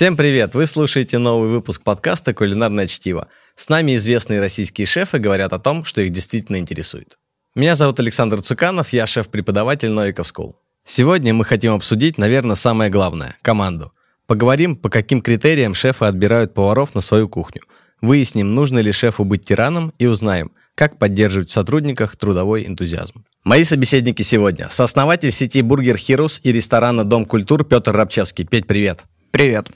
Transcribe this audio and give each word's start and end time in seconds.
Всем 0.00 0.16
привет! 0.16 0.54
Вы 0.54 0.66
слушаете 0.66 1.18
новый 1.18 1.50
выпуск 1.50 1.82
подкаста 1.82 2.32
«Кулинарное 2.32 2.86
чтиво». 2.86 3.28
С 3.54 3.68
нами 3.68 3.96
известные 3.96 4.40
российские 4.40 4.86
шефы 4.86 5.18
говорят 5.18 5.52
о 5.52 5.58
том, 5.58 5.84
что 5.84 6.00
их 6.00 6.10
действительно 6.10 6.56
интересует. 6.56 7.18
Меня 7.54 7.76
зовут 7.76 8.00
Александр 8.00 8.40
Цуканов, 8.40 8.94
я 8.94 9.06
шеф-преподаватель 9.06 9.90
Новиков 9.90 10.26
School. 10.26 10.54
Сегодня 10.86 11.34
мы 11.34 11.44
хотим 11.44 11.74
обсудить, 11.74 12.16
наверное, 12.16 12.56
самое 12.56 12.90
главное– 12.90 13.36
команду. 13.42 13.92
Поговорим, 14.26 14.74
по 14.74 14.88
каким 14.88 15.20
критериям 15.20 15.74
шефы 15.74 16.06
отбирают 16.06 16.54
поваров 16.54 16.94
на 16.94 17.02
свою 17.02 17.28
кухню. 17.28 17.60
Выясним, 18.00 18.54
нужно 18.54 18.78
ли 18.78 18.92
шефу 18.92 19.24
быть 19.24 19.44
тираном 19.44 19.92
и 19.98 20.06
узнаем, 20.06 20.52
как 20.76 20.98
поддерживать 20.98 21.50
в 21.50 21.52
сотрудниках 21.52 22.16
трудовой 22.16 22.66
энтузиазм. 22.66 23.26
Мои 23.44 23.64
собеседники 23.64 24.22
сегодня– 24.22 24.68
сооснователь 24.70 25.30
сети 25.30 25.60
Бургер 25.60 25.96
Heroes 25.96 26.40
и 26.42 26.52
ресторана 26.52 27.04
Дом 27.04 27.26
культур 27.26 27.64
Петр 27.64 27.92
Рабчевский. 27.92 28.46
Петь, 28.46 28.66
привет! 28.66 29.04
Привет! 29.30 29.68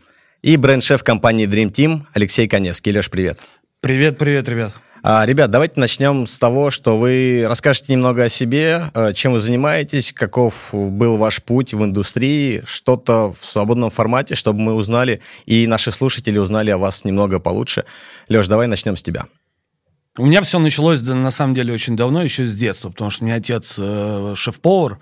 И 0.45 0.59
бренд-шеф 0.59 1.03
компании 1.03 1.49
Dream 1.49 1.73
Team 1.73 2.03
Алексей 2.13 2.47
Коневский. 2.47 2.93
Леш, 2.93 3.09
привет! 3.09 3.41
Привет, 3.81 4.19
привет, 4.19 4.47
ребят! 4.47 4.75
А, 5.03 5.25
ребят, 5.25 5.51
давайте 5.51 5.81
начнем 5.81 6.27
с 6.27 6.39
того, 6.39 6.71
что 6.71 6.99
вы 6.99 7.47
расскажете 7.49 7.95
немного 7.95 8.25
о 8.25 8.29
себе, 8.29 8.83
э, 8.95 9.15
чем 9.15 9.33
вы 9.33 9.39
занимаетесь, 9.39 10.13
каков 10.13 10.69
был 10.75 11.17
ваш 11.17 11.43
путь 11.43 11.73
в 11.73 11.83
индустрии, 11.83 12.63
что-то 12.67 13.33
в 13.33 13.39
свободном 13.39 13.89
формате, 13.89 14.35
чтобы 14.35 14.61
мы 14.61 14.75
узнали, 14.75 15.23
и 15.47 15.67
наши 15.67 15.91
слушатели 15.91 16.37
узнали 16.37 16.71
о 16.71 16.77
вас 16.77 17.07
немного 17.07 17.41
получше. 17.41 17.87
Леш, 18.29 18.47
давай 18.47 18.67
начнем 18.67 18.99
с 18.99 19.03
тебя. 19.03 19.25
У 20.19 20.27
меня 20.27 20.43
все 20.43 20.59
началось, 20.59 21.01
да, 21.01 21.15
на 21.15 21.31
самом 21.31 21.55
деле, 21.55 21.73
очень 21.73 21.97
давно, 21.97 22.23
еще 22.23 22.45
с 22.45 22.55
детства, 22.55 22.91
потому 22.91 23.09
что 23.09 23.25
у 23.25 23.27
меня 23.27 23.37
отец 23.37 23.77
э, 23.79 24.35
шеф-повар. 24.37 24.99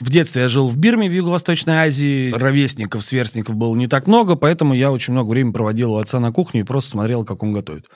В 0.00 0.10
детстве 0.10 0.42
я 0.42 0.48
жил 0.48 0.68
в 0.68 0.76
Бирме, 0.76 1.08
в 1.08 1.12
Юго-Восточной 1.12 1.86
Азии. 1.86 2.32
Ровесников, 2.32 3.04
сверстников 3.04 3.56
было 3.56 3.74
не 3.74 3.86
так 3.86 4.06
много, 4.06 4.34
поэтому 4.34 4.74
я 4.74 4.90
очень 4.90 5.12
много 5.12 5.30
времени 5.30 5.52
проводил 5.52 5.92
у 5.92 5.98
отца 5.98 6.20
на 6.20 6.32
кухне 6.32 6.60
и 6.60 6.64
просто 6.64 6.90
смотрел, 6.90 7.24
как 7.24 7.42
он 7.42 7.52
готовит. 7.52 7.86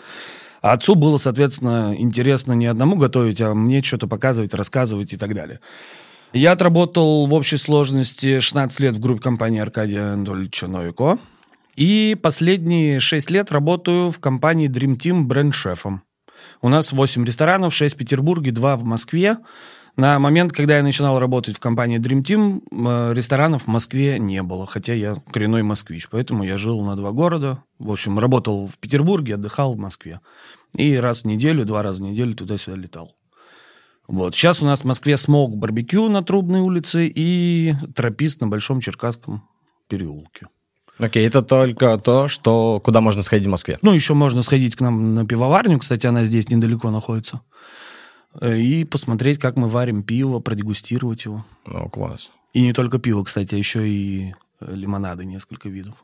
А 0.60 0.72
отцу 0.72 0.94
было, 0.94 1.18
соответственно, 1.18 1.94
интересно 1.96 2.52
не 2.52 2.66
одному 2.66 2.96
готовить, 2.96 3.40
а 3.40 3.54
мне 3.54 3.82
что-то 3.82 4.06
показывать, 4.06 4.54
рассказывать 4.54 5.12
и 5.12 5.16
так 5.16 5.34
далее. 5.34 5.60
Я 6.32 6.52
отработал 6.52 7.26
в 7.26 7.32
общей 7.32 7.56
сложности 7.56 8.40
16 8.40 8.80
лет 8.80 8.96
в 8.96 9.00
группе 9.00 9.22
компании 9.22 9.60
Аркадия 9.60 10.12
Анатольевича 10.12 10.66
Новико. 10.66 11.18
И 11.74 12.16
последние 12.20 13.00
6 13.00 13.30
лет 13.30 13.52
работаю 13.52 14.10
в 14.10 14.18
компании 14.18 14.68
Dream 14.68 14.96
Team 14.96 15.22
бренд-шефом. 15.22 16.02
У 16.60 16.68
нас 16.68 16.92
8 16.92 17.24
ресторанов, 17.24 17.72
6 17.72 17.94
в 17.94 17.98
Петербурге, 17.98 18.50
2 18.50 18.76
в 18.76 18.84
Москве. 18.84 19.38
На 19.98 20.20
момент, 20.20 20.52
когда 20.52 20.76
я 20.76 20.84
начинал 20.84 21.18
работать 21.18 21.56
в 21.56 21.58
компании 21.58 21.98
Dream 21.98 22.22
Team, 22.22 22.62
э, 22.70 23.14
ресторанов 23.14 23.64
в 23.64 23.66
Москве 23.66 24.20
не 24.20 24.44
было, 24.44 24.64
хотя 24.64 24.94
я 24.94 25.16
коренной 25.32 25.64
москвич, 25.64 26.08
поэтому 26.08 26.44
я 26.44 26.56
жил 26.56 26.82
на 26.84 26.94
два 26.94 27.10
города. 27.10 27.64
В 27.80 27.90
общем, 27.90 28.16
работал 28.16 28.68
в 28.68 28.78
Петербурге, 28.78 29.34
отдыхал 29.34 29.74
в 29.74 29.76
Москве. 29.76 30.20
И 30.72 30.94
раз 30.94 31.22
в 31.22 31.24
неделю, 31.24 31.64
два 31.64 31.82
раза 31.82 32.00
в 32.00 32.06
неделю 32.06 32.36
туда-сюда 32.36 32.76
летал. 32.76 33.16
Вот. 34.06 34.36
Сейчас 34.36 34.62
у 34.62 34.66
нас 34.66 34.82
в 34.82 34.84
Москве 34.84 35.16
смог 35.16 35.56
барбекю 35.56 36.08
на 36.08 36.22
Трубной 36.22 36.60
улице 36.60 37.10
и 37.12 37.74
тропист 37.96 38.40
на 38.40 38.46
Большом 38.46 38.80
Черкасском 38.80 39.48
переулке. 39.88 40.46
Окей, 40.98 41.26
это 41.26 41.42
только 41.42 41.98
то, 41.98 42.28
что 42.28 42.80
куда 42.84 43.00
можно 43.00 43.24
сходить 43.24 43.48
в 43.48 43.50
Москве. 43.50 43.80
Ну, 43.82 43.92
еще 43.92 44.14
можно 44.14 44.44
сходить 44.44 44.76
к 44.76 44.80
нам 44.80 45.16
на 45.16 45.26
пивоварню, 45.26 45.80
кстати, 45.80 46.06
она 46.06 46.22
здесь 46.22 46.48
недалеко 46.50 46.90
находится. 46.92 47.40
Э, 48.40 48.56
и 48.58 48.84
посмотреть, 48.84 49.38
как 49.38 49.56
мы 49.56 49.68
варим 49.68 50.02
пиво, 50.02 50.40
продегустировать 50.40 51.24
его. 51.24 51.44
Ну, 51.66 51.88
класс. 51.88 52.30
И 52.52 52.62
не 52.62 52.72
только 52.72 52.98
пиво, 52.98 53.24
кстати, 53.24 53.54
а 53.54 53.58
еще 53.58 53.88
и 53.88 54.34
э, 54.60 54.74
лимонады, 54.74 55.24
несколько 55.24 55.68
видов. 55.68 55.94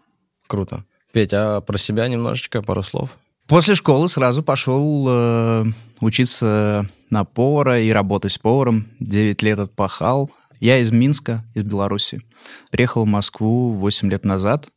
Круто. 0.47 0.85
Петь, 1.13 1.33
а 1.33 1.61
про 1.61 1.79
себя 1.79 2.09
немножечко, 2.09 2.63
пару 2.63 2.83
слов? 2.83 3.17
После 3.47 3.75
школы 3.75 4.09
сразу 4.09 4.43
пошел 4.43 5.07
э, 5.09 5.65
учиться 6.01 6.89
на 7.11 7.25
повара 7.25 7.81
и 7.81 7.91
работать 7.91 8.33
с 8.33 8.39
поваром. 8.39 8.89
Девять 9.01 9.43
лет 9.43 9.59
отпахал. 9.59 10.31
Я 10.61 10.79
из 10.79 10.91
Минска, 10.91 11.45
из 11.55 11.63
Беларуси. 11.63 12.23
Приехал 12.71 13.05
в 13.05 13.09
Москву 13.09 13.73
8 13.73 14.11
лет 14.11 14.25
назад. 14.25 14.69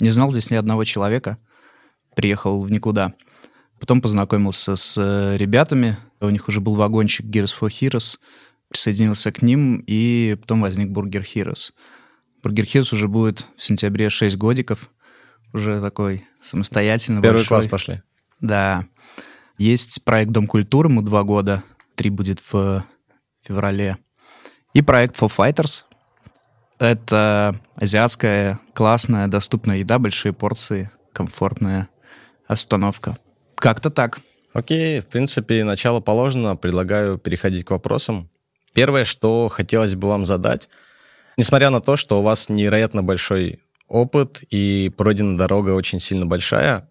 Не 0.00 0.08
знал 0.08 0.30
здесь 0.30 0.50
ни 0.50 0.54
одного 0.54 0.84
человека. 0.84 1.38
Приехал 2.16 2.62
в 2.62 2.70
никуда. 2.70 3.12
Потом 3.78 4.00
познакомился 4.00 4.76
с 4.76 4.96
э, 4.96 5.36
ребятами. 5.36 5.98
У 6.26 6.30
них 6.30 6.48
уже 6.48 6.60
был 6.60 6.74
вагончик 6.74 7.26
Gears 7.26 7.52
for 7.58 7.68
Heroes. 7.68 8.18
Присоединился 8.68 9.30
к 9.30 9.42
ним, 9.42 9.82
и 9.86 10.36
потом 10.40 10.62
возник 10.62 10.88
Burger 10.88 11.24
Heroes. 11.24 11.72
Burger 12.42 12.64
Heroes 12.64 12.94
уже 12.94 13.08
будет 13.08 13.46
в 13.56 13.62
сентябре 13.62 14.10
6 14.10 14.36
годиков. 14.36 14.90
Уже 15.52 15.80
такой 15.80 16.26
самостоятельный, 16.42 17.22
Первый 17.22 17.36
большой. 17.38 17.48
класс 17.48 17.68
пошли. 17.68 18.02
Да. 18.40 18.86
Есть 19.56 20.04
проект 20.04 20.32
Дом 20.32 20.46
культуры, 20.46 20.88
ему 20.88 21.02
два 21.02 21.22
года. 21.22 21.62
Три 21.94 22.10
будет 22.10 22.40
в 22.50 22.84
феврале. 23.42 23.98
И 24.72 24.82
проект 24.82 25.16
For 25.16 25.30
Fighters. 25.34 25.84
Это 26.78 27.60
азиатская, 27.76 28.58
классная, 28.74 29.28
доступная 29.28 29.78
еда, 29.78 29.98
большие 30.00 30.32
порции, 30.32 30.90
комфортная 31.12 31.88
обстановка. 32.48 33.16
Как-то 33.54 33.90
так. 33.90 34.20
Окей, 34.54 35.00
в 35.00 35.06
принципе, 35.06 35.64
начало 35.64 35.98
положено. 35.98 36.54
Предлагаю 36.54 37.18
переходить 37.18 37.64
к 37.64 37.72
вопросам. 37.72 38.30
Первое, 38.72 39.04
что 39.04 39.48
хотелось 39.48 39.96
бы 39.96 40.06
вам 40.06 40.24
задать, 40.24 40.68
несмотря 41.36 41.70
на 41.70 41.80
то, 41.80 41.96
что 41.96 42.20
у 42.20 42.22
вас 42.22 42.48
невероятно 42.48 43.02
большой 43.02 43.58
опыт 43.88 44.42
и 44.50 44.92
пройдена 44.96 45.36
дорога 45.36 45.70
очень 45.70 45.98
сильно 45.98 46.24
большая, 46.24 46.88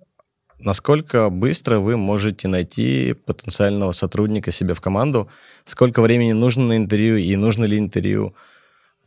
насколько 0.59 1.29
быстро 1.29 1.79
вы 1.79 1.96
можете 1.96 2.50
найти 2.50 3.13
потенциального 3.13 3.94
сотрудника 3.94 4.52
себе 4.52 4.73
в 4.73 4.81
команду, 4.81 5.29
сколько 5.63 6.02
времени 6.02 6.34
нужно 6.34 6.66
на 6.66 6.78
интервью 6.78 7.16
и 7.16 7.34
нужно 7.38 7.63
ли 7.63 7.78
интервью, 7.78 8.35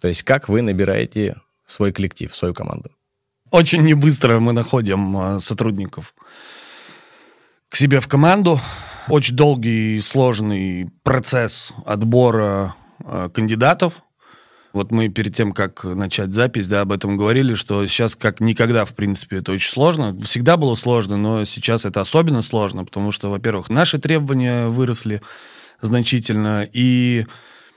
то 0.00 0.08
есть 0.08 0.22
как 0.22 0.48
вы 0.48 0.62
набираете 0.62 1.36
свой 1.66 1.92
коллектив, 1.92 2.34
свою 2.34 2.54
команду? 2.54 2.90
Очень 3.50 3.82
не 3.82 3.94
быстро 3.94 4.40
мы 4.40 4.52
находим 4.52 5.16
э, 5.16 5.40
сотрудников 5.40 6.14
к 7.68 7.76
себе 7.76 8.00
в 8.00 8.08
команду. 8.08 8.60
Очень 9.08 9.36
долгий 9.36 9.96
и 9.96 10.00
сложный 10.00 10.90
процесс 11.02 11.72
отбора 11.84 12.74
э, 13.04 13.28
кандидатов. 13.32 14.02
Вот 14.72 14.90
мы 14.90 15.08
перед 15.08 15.34
тем, 15.34 15.52
как 15.52 15.84
начать 15.84 16.34
запись, 16.34 16.68
да, 16.68 16.82
об 16.82 16.92
этом 16.92 17.16
говорили, 17.16 17.54
что 17.54 17.86
сейчас 17.86 18.14
как 18.14 18.40
никогда, 18.40 18.84
в 18.84 18.94
принципе, 18.94 19.38
это 19.38 19.52
очень 19.52 19.70
сложно. 19.70 20.14
Всегда 20.20 20.56
было 20.56 20.74
сложно, 20.74 21.16
но 21.16 21.44
сейчас 21.44 21.86
это 21.86 22.02
особенно 22.02 22.42
сложно, 22.42 22.84
потому 22.84 23.10
что, 23.10 23.30
во-первых, 23.30 23.70
наши 23.70 23.98
требования 23.98 24.66
выросли 24.66 25.22
значительно, 25.80 26.68
и 26.70 27.26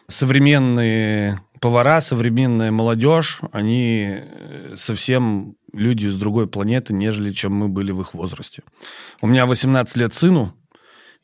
современные 0.07 1.39
повара, 1.61 2.01
современная 2.01 2.71
молодежь, 2.71 3.39
они 3.51 4.07
э, 4.09 4.73
совсем 4.75 5.55
люди 5.73 6.07
с 6.07 6.17
другой 6.17 6.47
планеты, 6.47 6.93
нежели 6.93 7.31
чем 7.31 7.53
мы 7.53 7.67
были 7.67 7.91
в 7.91 8.01
их 8.01 8.13
возрасте. 8.13 8.63
У 9.21 9.27
меня 9.27 9.45
18 9.45 9.97
лет 9.97 10.13
сыну, 10.13 10.55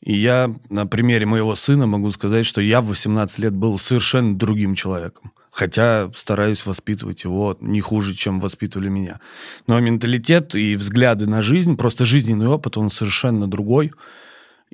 и 0.00 0.14
я 0.14 0.54
на 0.68 0.86
примере 0.86 1.26
моего 1.26 1.54
сына 1.54 1.86
могу 1.86 2.10
сказать, 2.10 2.46
что 2.46 2.60
я 2.60 2.80
в 2.80 2.86
18 2.86 3.38
лет 3.38 3.54
был 3.54 3.78
совершенно 3.78 4.36
другим 4.36 4.74
человеком. 4.74 5.32
Хотя 5.50 6.10
стараюсь 6.14 6.66
воспитывать 6.66 7.24
его 7.24 7.56
не 7.60 7.80
хуже, 7.80 8.14
чем 8.14 8.40
воспитывали 8.40 8.90
меня. 8.90 9.20
Но 9.66 9.80
менталитет 9.80 10.54
и 10.54 10.76
взгляды 10.76 11.26
на 11.26 11.40
жизнь, 11.40 11.78
просто 11.78 12.04
жизненный 12.04 12.46
опыт, 12.46 12.76
он 12.76 12.90
совершенно 12.90 13.48
другой. 13.48 13.92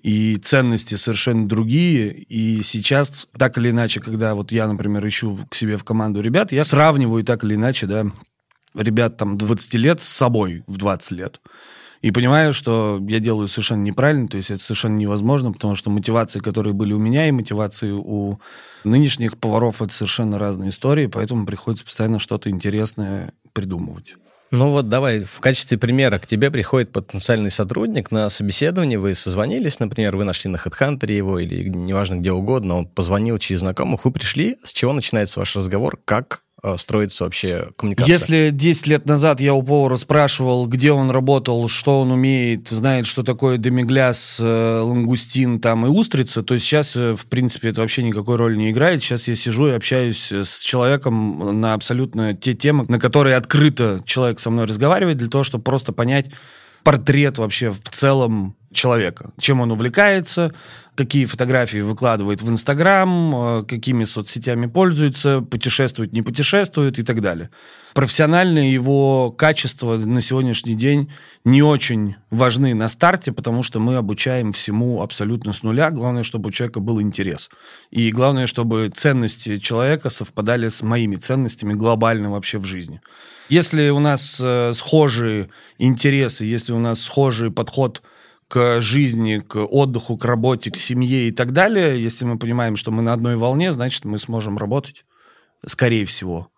И 0.02 0.36
ценности 0.38 0.96
совершенно 0.96 1.46
другие. 1.46 2.12
И 2.12 2.62
сейчас, 2.62 3.28
так 3.38 3.58
или 3.58 3.70
иначе, 3.70 4.00
когда 4.00 4.34
вот 4.34 4.50
я, 4.50 4.66
например, 4.66 5.06
ищу 5.06 5.38
к 5.48 5.54
себе 5.54 5.76
в 5.76 5.84
команду 5.84 6.20
ребят, 6.20 6.50
я 6.50 6.64
сравниваю 6.64 7.22
так 7.22 7.44
или 7.44 7.54
иначе, 7.54 7.86
да, 7.86 8.06
ребят 8.74 9.16
там 9.16 9.38
20 9.38 9.74
лет 9.74 10.00
с 10.00 10.08
собой 10.08 10.64
в 10.66 10.76
20 10.76 11.10
лет. 11.12 11.40
И 12.02 12.10
понимаю, 12.10 12.52
что 12.52 13.00
я 13.08 13.20
делаю 13.20 13.46
совершенно 13.46 13.82
неправильно, 13.82 14.26
то 14.26 14.36
есть 14.36 14.50
это 14.50 14.60
совершенно 14.60 14.96
невозможно, 14.96 15.52
потому 15.52 15.76
что 15.76 15.88
мотивации, 15.88 16.40
которые 16.40 16.74
были 16.74 16.92
у 16.92 16.98
меня, 16.98 17.28
и 17.28 17.30
мотивации 17.30 17.92
у 17.92 18.40
нынешних 18.82 19.38
поваров, 19.38 19.80
это 19.80 19.94
совершенно 19.94 20.36
разные 20.36 20.70
истории, 20.70 21.06
поэтому 21.06 21.46
приходится 21.46 21.84
постоянно 21.84 22.18
что-то 22.18 22.50
интересное 22.50 23.32
придумывать. 23.52 24.16
Ну 24.50 24.70
вот 24.70 24.88
давай, 24.88 25.24
в 25.24 25.38
качестве 25.38 25.78
примера 25.78 26.18
к 26.18 26.26
тебе 26.26 26.50
приходит 26.50 26.92
потенциальный 26.92 27.50
сотрудник 27.52 28.10
на 28.10 28.28
собеседование, 28.28 28.98
вы 28.98 29.14
созвонились, 29.14 29.78
например, 29.78 30.16
вы 30.16 30.24
нашли 30.24 30.50
на 30.50 30.56
HeadHunter 30.56 31.10
его 31.10 31.38
или 31.38 31.68
неважно 31.68 32.16
где 32.16 32.32
угодно, 32.32 32.78
он 32.78 32.86
позвонил 32.86 33.38
через 33.38 33.60
знакомых, 33.60 34.04
вы 34.04 34.10
пришли, 34.10 34.58
с 34.64 34.72
чего 34.72 34.92
начинается 34.92 35.38
ваш 35.38 35.54
разговор, 35.54 36.00
как 36.04 36.42
строится 36.76 37.24
вообще 37.24 37.68
коммуникация? 37.76 38.12
Если 38.12 38.50
10 38.50 38.86
лет 38.86 39.06
назад 39.06 39.40
я 39.40 39.54
у 39.54 39.62
повара 39.62 39.96
спрашивал, 39.96 40.66
где 40.66 40.92
он 40.92 41.10
работал, 41.10 41.68
что 41.68 42.00
он 42.00 42.12
умеет, 42.12 42.68
знает, 42.68 43.06
что 43.06 43.22
такое 43.22 43.58
демигляс, 43.58 44.38
э, 44.40 44.80
лангустин 44.80 45.60
там 45.60 45.86
и 45.86 45.88
устрица, 45.88 46.42
то 46.42 46.56
сейчас, 46.58 46.94
э, 46.94 47.14
в 47.14 47.26
принципе, 47.26 47.70
это 47.70 47.80
вообще 47.80 48.02
никакой 48.02 48.36
роли 48.36 48.56
не 48.56 48.70
играет. 48.70 49.02
Сейчас 49.02 49.28
я 49.28 49.34
сижу 49.34 49.68
и 49.68 49.72
общаюсь 49.72 50.30
с 50.30 50.60
человеком 50.60 51.60
на 51.60 51.74
абсолютно 51.74 52.34
те 52.34 52.54
темы, 52.54 52.84
на 52.88 53.00
которые 53.00 53.36
открыто 53.36 54.02
человек 54.06 54.38
со 54.38 54.50
мной 54.50 54.66
разговаривает, 54.66 55.18
для 55.18 55.28
того, 55.28 55.44
чтобы 55.44 55.64
просто 55.64 55.92
понять 55.92 56.30
портрет 56.84 57.38
вообще 57.38 57.70
в 57.70 57.88
целом 57.90 58.56
человека, 58.74 59.30
чем 59.38 59.60
он 59.60 59.70
увлекается, 59.70 60.52
какие 60.94 61.24
фотографии 61.24 61.78
выкладывает 61.78 62.42
в 62.42 62.50
Инстаграм, 62.50 63.34
э, 63.34 63.64
какими 63.64 64.04
соцсетями 64.04 64.66
пользуется, 64.66 65.40
путешествует, 65.40 66.12
не 66.12 66.22
путешествует 66.22 66.98
и 66.98 67.02
так 67.02 67.20
далее. 67.20 67.50
Профессиональные 67.94 68.72
его 68.72 69.30
качества 69.30 69.96
на 69.96 70.20
сегодняшний 70.20 70.74
день 70.74 71.10
не 71.44 71.62
очень 71.62 72.16
важны 72.30 72.74
на 72.74 72.88
старте, 72.88 73.32
потому 73.32 73.62
что 73.62 73.80
мы 73.80 73.96
обучаем 73.96 74.52
всему 74.52 75.02
абсолютно 75.02 75.52
с 75.52 75.62
нуля. 75.62 75.90
Главное, 75.90 76.22
чтобы 76.22 76.48
у 76.48 76.52
человека 76.52 76.80
был 76.80 77.00
интерес. 77.02 77.50
И 77.90 78.10
главное, 78.10 78.46
чтобы 78.46 78.90
ценности 78.94 79.58
человека 79.58 80.08
совпадали 80.08 80.68
с 80.68 80.82
моими 80.82 81.16
ценностями 81.16 81.74
глобально 81.74 82.30
вообще 82.30 82.58
в 82.58 82.64
жизни. 82.64 83.00
Если 83.48 83.90
у 83.90 83.98
нас 83.98 84.40
э, 84.42 84.72
схожие 84.72 85.50
интересы, 85.78 86.44
если 86.44 86.72
у 86.72 86.78
нас 86.78 87.02
схожий 87.02 87.50
подход 87.50 88.02
к 88.52 88.82
жизни, 88.82 89.38
к 89.38 89.56
отдыху, 89.56 90.18
к 90.18 90.26
работе, 90.26 90.70
к 90.70 90.76
семье 90.76 91.28
и 91.28 91.30
так 91.30 91.52
далее, 91.52 92.02
если 92.02 92.26
мы 92.26 92.38
понимаем, 92.38 92.76
что 92.76 92.90
мы 92.90 93.00
на 93.00 93.14
одной 93.14 93.36
волне, 93.36 93.72
значит, 93.72 94.04
мы 94.04 94.18
сможем 94.18 94.58
работать, 94.58 95.06
скорее 95.64 96.04
всего, 96.04 96.48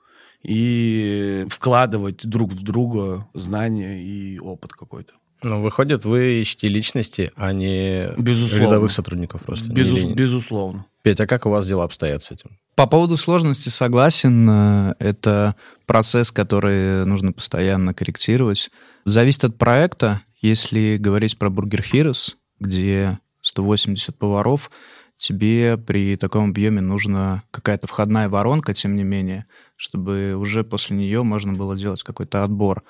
и 0.42 1.46
вкладывать 1.48 2.26
друг 2.26 2.50
в 2.52 2.64
друга 2.64 3.28
знания 3.32 4.02
и 4.02 4.40
опыт 4.40 4.72
какой-то. 4.72 5.12
Ну, 5.44 5.60
выходит, 5.62 6.04
вы 6.04 6.40
ищете 6.40 6.66
личности, 6.68 7.30
а 7.36 7.52
не 7.52 8.08
Безусловно. 8.18 8.64
рядовых 8.64 8.90
сотрудников 8.92 9.42
просто. 9.42 9.70
Безус- 9.70 10.00
Или- 10.04 10.14
Безусловно. 10.14 10.86
Петя, 11.02 11.24
а 11.24 11.26
как 11.28 11.46
у 11.46 11.50
вас 11.50 11.66
дела 11.68 11.84
обстоят 11.84 12.24
с 12.24 12.30
этим? 12.32 12.58
По 12.74 12.86
поводу 12.86 13.16
сложности 13.16 13.68
согласен. 13.68 14.48
э, 14.50 14.94
Это 14.98 15.54
процесс, 15.86 16.32
который 16.32 17.04
нужно 17.06 17.32
постоянно 17.32 17.94
корректировать. 17.94 18.70
Зависит 19.04 19.44
от 19.44 19.58
проекта. 19.58 20.22
Если 20.40 20.96
говорить 20.96 21.38
про 21.38 21.48
Burger 21.50 21.84
Heroes, 21.92 22.36
где 22.58 23.18
180 23.42 24.16
поваров, 24.16 24.70
тебе 25.16 25.76
при 25.76 26.16
таком 26.16 26.50
объеме 26.50 26.80
нужна 26.80 27.42
какая-то 27.50 27.86
входная 27.86 28.30
воронка, 28.30 28.72
тем 28.72 28.96
не 28.96 29.02
менее, 29.02 29.44
чтобы 29.76 30.36
уже 30.36 30.64
после 30.64 30.96
нее 30.96 31.22
можно 31.22 31.52
было 31.52 31.76
делать 31.76 32.02
какой-то 32.02 32.44
отбор. 32.44 32.82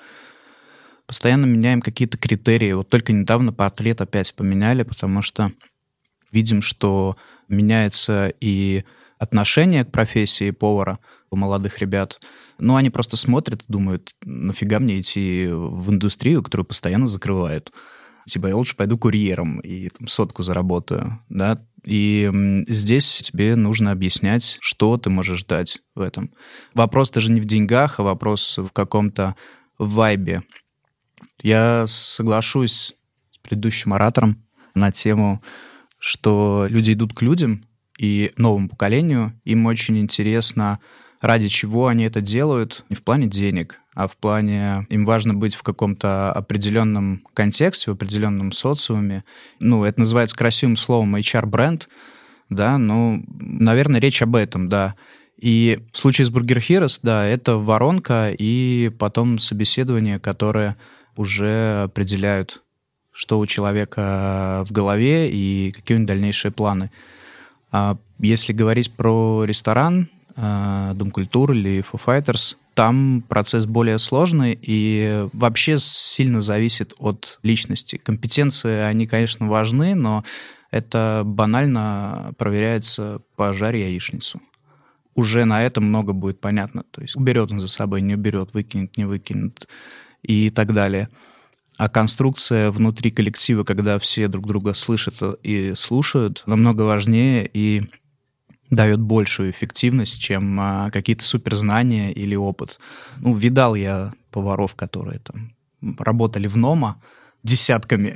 Постоянно 1.05 1.45
меняем 1.45 1.81
какие-то 1.81 2.17
критерии. 2.17 2.71
Вот 2.71 2.89
только 2.89 3.11
недавно 3.11 3.51
портрет 3.51 3.99
опять 3.99 4.33
поменяли, 4.33 4.83
потому 4.83 5.21
что 5.21 5.51
видим, 6.31 6.61
что 6.61 7.17
меняется 7.49 8.33
и 8.39 8.85
отношение 9.17 9.83
к 9.83 9.91
профессии 9.91 10.51
повара 10.51 10.99
у 11.29 11.35
молодых 11.35 11.79
ребят. 11.79 12.19
Ну, 12.57 12.75
они 12.75 12.89
просто 12.89 13.17
смотрят 13.17 13.63
и 13.63 13.71
думают, 13.71 14.15
нафига 14.23 14.79
мне 14.79 14.99
идти 14.99 15.47
в 15.49 15.91
индустрию, 15.91 16.41
которую 16.43 16.65
постоянно 16.65 17.07
закрывают. 17.07 17.71
Типа, 18.27 18.47
я 18.47 18.55
лучше 18.55 18.75
пойду 18.75 18.97
курьером 18.97 19.59
и 19.59 19.89
там, 19.89 20.07
сотку 20.07 20.41
заработаю, 20.41 21.19
да. 21.29 21.63
И 21.83 22.31
здесь 22.67 23.21
тебе 23.21 23.55
нужно 23.55 23.91
объяснять, 23.91 24.57
что 24.61 24.97
ты 24.97 25.11
можешь 25.11 25.39
ждать 25.39 25.81
в 25.93 26.01
этом. 26.01 26.31
Вопрос 26.73 27.11
даже 27.11 27.31
не 27.31 27.39
в 27.39 27.45
деньгах, 27.45 27.99
а 27.99 28.03
вопрос 28.03 28.57
в 28.57 28.71
каком-то 28.71 29.35
вайбе. 29.77 30.41
Я 31.43 31.85
соглашусь 31.87 32.95
с 33.31 33.37
предыдущим 33.43 33.93
оратором 33.93 34.43
на 34.73 34.91
тему, 34.91 35.43
что 35.99 36.65
люди 36.69 36.93
идут 36.93 37.13
к 37.13 37.21
людям 37.21 37.65
и 37.99 38.31
новому 38.37 38.69
поколению. 38.69 39.39
Им 39.43 39.67
очень 39.67 39.99
интересно, 39.99 40.79
ради 41.21 41.47
чего 41.47 41.87
они 41.87 42.03
это 42.03 42.21
делают, 42.21 42.85
не 42.89 42.95
в 42.95 43.03
плане 43.03 43.27
денег, 43.27 43.79
а 43.93 44.07
в 44.07 44.17
плане 44.17 44.85
им 44.89 45.05
важно 45.05 45.33
быть 45.33 45.55
в 45.55 45.63
каком-то 45.63 46.31
определенном 46.31 47.23
контексте, 47.33 47.91
в 47.91 47.93
определенном 47.93 48.51
социуме. 48.51 49.23
Ну, 49.59 49.83
это 49.83 50.01
называется 50.01 50.35
красивым 50.35 50.75
словом 50.75 51.15
HR-бренд, 51.15 51.87
да, 52.49 52.77
ну, 52.77 53.23
наверное, 53.39 53.99
речь 53.99 54.21
об 54.21 54.35
этом, 54.35 54.69
да. 54.69 54.95
И 55.37 55.79
в 55.91 55.97
случае 55.97 56.25
с 56.25 56.31
Burger 56.31 56.57
Heroes, 56.59 56.99
да, 57.03 57.25
это 57.25 57.57
воронка 57.57 58.31
и 58.37 58.91
потом 58.97 59.39
собеседование, 59.39 60.19
которое 60.19 60.77
уже 61.15 61.83
определяют, 61.83 62.63
что 63.11 63.39
у 63.39 63.45
человека 63.45 64.63
в 64.67 64.71
голове 64.71 65.29
и 65.31 65.71
какие 65.71 65.95
у 65.95 65.99
него 65.99 66.07
дальнейшие 66.07 66.51
планы. 66.51 66.91
А 67.71 67.97
если 68.19 68.53
говорить 68.53 68.93
про 68.93 69.43
ресторан, 69.43 70.09
а, 70.35 70.93
Дом 70.93 71.11
культуры 71.11 71.57
или 71.57 71.79
Foo 71.79 71.99
Fighters, 72.03 72.57
там 72.73 73.23
процесс 73.27 73.65
более 73.65 73.97
сложный 73.99 74.57
и 74.61 75.27
вообще 75.31 75.77
сильно 75.77 76.41
зависит 76.41 76.93
от 76.99 77.39
личности. 77.41 77.95
Компетенции, 77.95 78.79
они, 78.81 79.07
конечно, 79.07 79.47
важны, 79.47 79.95
но 79.95 80.25
это 80.71 81.23
банально 81.25 82.33
проверяется 82.37 83.21
по 83.37 83.53
жаре 83.53 83.89
яичницу. 83.89 84.41
Уже 85.15 85.45
на 85.45 85.63
этом 85.63 85.85
много 85.85 86.11
будет 86.11 86.41
понятно. 86.41 86.83
То 86.91 87.01
есть 87.01 87.15
уберет 87.15 87.49
он 87.51 87.61
за 87.61 87.69
собой, 87.69 88.01
не 88.01 88.15
уберет, 88.15 88.53
выкинет, 88.53 88.97
не 88.97 89.05
выкинет 89.05 89.69
и 90.21 90.49
так 90.49 90.73
далее. 90.73 91.07
А 91.77 91.87
конструкция 91.87 92.71
внутри 92.71 93.11
коллектива, 93.11 93.63
когда 93.63 93.99
все 93.99 94.27
друг 94.27 94.47
друга 94.47 94.73
слышат 94.73 95.15
и 95.43 95.73
слушают, 95.75 96.43
намного 96.45 96.81
важнее 96.81 97.49
и 97.53 97.83
дает 98.69 98.99
большую 98.99 99.51
эффективность, 99.51 100.19
чем 100.21 100.59
а, 100.59 100.91
какие-то 100.91 101.23
суперзнания 101.23 102.11
или 102.11 102.35
опыт. 102.35 102.79
Ну, 103.17 103.35
видал 103.35 103.75
я 103.75 104.13
поваров, 104.31 104.75
которые 104.75 105.19
там 105.19 105.53
работали 105.99 106.47
в 106.47 106.57
НОМА 106.57 107.01
десятками, 107.43 108.15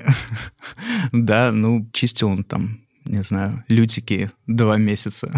да, 1.12 1.52
ну, 1.52 1.88
чистил 1.94 2.30
он 2.30 2.44
там, 2.44 2.82
не 3.06 3.22
знаю, 3.22 3.64
лютики 3.70 4.32
два 4.48 4.78
месяца. 4.78 5.32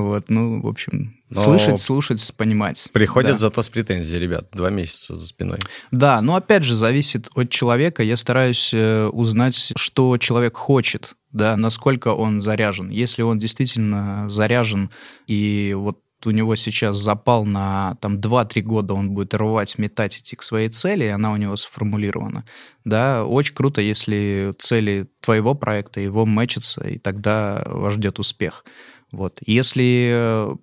Вот, 0.00 0.30
ну, 0.30 0.62
в 0.62 0.66
общем, 0.66 1.14
Но 1.28 1.40
слышать, 1.42 1.78
слушать, 1.78 2.32
понимать. 2.36 2.88
Приходят 2.92 3.32
Да. 3.32 3.38
зато 3.38 3.62
с 3.62 3.68
претензией, 3.68 4.18
ребят, 4.18 4.48
два 4.52 4.70
месяца 4.70 5.16
за 5.16 5.26
спиной. 5.26 5.58
Да, 5.90 6.22
но 6.22 6.34
опять 6.36 6.62
же, 6.64 6.74
зависит 6.74 7.28
от 7.34 7.50
человека. 7.50 8.02
Я 8.02 8.16
стараюсь 8.16 8.72
э, 8.72 9.06
узнать, 9.08 9.72
что 9.76 10.16
человек 10.16 10.56
хочет, 10.56 11.14
да, 11.30 11.56
насколько 11.58 12.08
он 12.14 12.40
заряжен. 12.40 12.88
Если 12.88 13.20
он 13.20 13.38
действительно 13.38 14.30
заряжен, 14.30 14.90
и 15.26 15.74
вот 15.76 15.98
у 16.24 16.30
него 16.30 16.54
сейчас 16.56 16.96
запал 16.96 17.44
на 17.44 17.96
там 18.00 18.16
2-3 18.18 18.62
года, 18.62 18.94
он 18.94 19.10
будет 19.10 19.34
рвать, 19.34 19.76
метать, 19.76 20.18
идти 20.18 20.36
к 20.36 20.42
своей 20.42 20.68
цели, 20.68 21.04
и 21.04 21.08
она 21.08 21.32
у 21.32 21.36
него 21.36 21.56
сформулирована. 21.56 22.44
Да, 22.84 23.24
очень 23.24 23.54
круто, 23.54 23.80
если 23.80 24.54
цели 24.58 25.08
твоего 25.20 25.54
проекта, 25.54 26.00
его 26.00 26.24
мэчатся, 26.24 26.86
и 26.88 26.98
тогда 26.98 27.62
вас 27.66 27.94
ждет 27.94 28.18
успех. 28.20 28.64
Вот. 29.12 29.38
Если 29.44 30.10
э, 30.12 30.56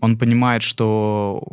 он 0.00 0.18
понимает, 0.18 0.62
что, 0.62 1.46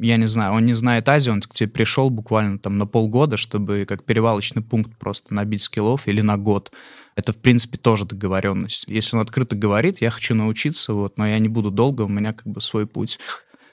я 0.00 0.16
не 0.16 0.26
знаю, 0.26 0.52
он 0.54 0.64
не 0.64 0.72
знает 0.72 1.08
Азию, 1.08 1.34
он 1.34 1.42
к 1.42 1.52
тебе 1.52 1.68
пришел 1.68 2.08
буквально 2.08 2.58
там 2.58 2.78
на 2.78 2.86
полгода, 2.86 3.36
чтобы 3.36 3.84
как 3.86 4.04
перевалочный 4.04 4.62
пункт 4.62 4.96
просто 4.98 5.34
набить 5.34 5.62
скиллов 5.62 6.06
или 6.06 6.20
на 6.20 6.38
год. 6.38 6.72
Это, 7.16 7.32
в 7.32 7.38
принципе, 7.38 7.76
тоже 7.76 8.06
договоренность. 8.06 8.84
Если 8.86 9.16
он 9.16 9.22
открыто 9.22 9.56
говорит, 9.56 10.00
я 10.00 10.10
хочу 10.10 10.34
научиться, 10.34 10.94
вот, 10.94 11.18
но 11.18 11.26
я 11.26 11.38
не 11.40 11.48
буду 11.48 11.70
долго, 11.70 12.02
у 12.02 12.08
меня 12.08 12.32
как 12.32 12.46
бы 12.46 12.60
свой 12.60 12.86
путь. 12.86 13.18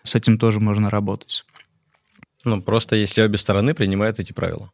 С 0.03 0.15
этим 0.15 0.39
тоже 0.39 0.59
можно 0.59 0.89
работать. 0.89 1.45
Ну, 2.43 2.61
просто 2.61 2.95
если 2.95 3.21
обе 3.21 3.37
стороны 3.37 3.73
принимают 3.75 4.19
эти 4.19 4.33
правила. 4.33 4.71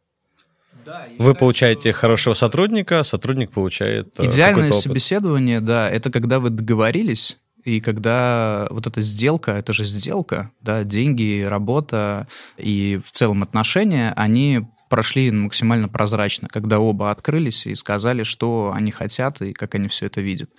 Вы 1.18 1.34
получаете 1.34 1.92
хорошего 1.92 2.34
сотрудника, 2.34 3.02
сотрудник 3.04 3.50
получает 3.50 4.14
э, 4.18 4.26
Идеальное 4.26 4.72
собеседование, 4.72 5.60
да, 5.60 5.88
это 5.90 6.10
когда 6.10 6.40
вы 6.40 6.50
договорились, 6.50 7.38
и 7.64 7.80
когда 7.80 8.68
вот 8.70 8.86
эта 8.86 9.00
сделка, 9.00 9.52
это 9.52 9.72
же 9.72 9.84
сделка, 9.84 10.50
да, 10.60 10.84
деньги, 10.84 11.42
работа 11.42 12.28
и 12.58 13.00
в 13.04 13.10
целом 13.10 13.42
отношения, 13.42 14.12
они 14.16 14.66
прошли 14.90 15.30
максимально 15.30 15.88
прозрачно, 15.88 16.48
когда 16.48 16.78
оба 16.78 17.10
открылись 17.10 17.66
и 17.66 17.74
сказали, 17.74 18.22
что 18.22 18.72
они 18.74 18.92
хотят 18.92 19.40
и 19.40 19.52
как 19.52 19.74
они 19.74 19.88
все 19.88 20.06
это 20.06 20.20
видят. 20.20 20.50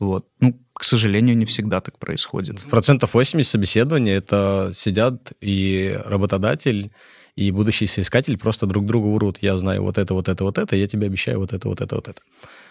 Вот. 0.00 0.26
Ну, 0.40 0.58
к 0.72 0.82
сожалению, 0.82 1.36
не 1.36 1.44
всегда 1.44 1.80
так 1.80 1.98
происходит. 1.98 2.60
Процентов 2.70 3.14
80 3.14 3.48
собеседований 3.50 4.12
это 4.12 4.72
сидят 4.74 5.32
и 5.40 5.96
работодатель, 6.04 6.90
и 7.40 7.50
будущий 7.52 7.86
соискатель 7.86 8.36
просто 8.36 8.66
друг 8.66 8.84
другу 8.84 9.14
врут. 9.14 9.38
Я 9.40 9.56
знаю 9.56 9.82
вот 9.82 9.96
это, 9.96 10.12
вот 10.12 10.28
это, 10.28 10.44
вот 10.44 10.58
это, 10.58 10.76
я 10.76 10.86
тебе 10.86 11.06
обещаю 11.06 11.38
вот 11.38 11.52
это, 11.54 11.68
вот 11.68 11.80
это, 11.80 11.94
вот 11.96 12.08
это. 12.08 12.20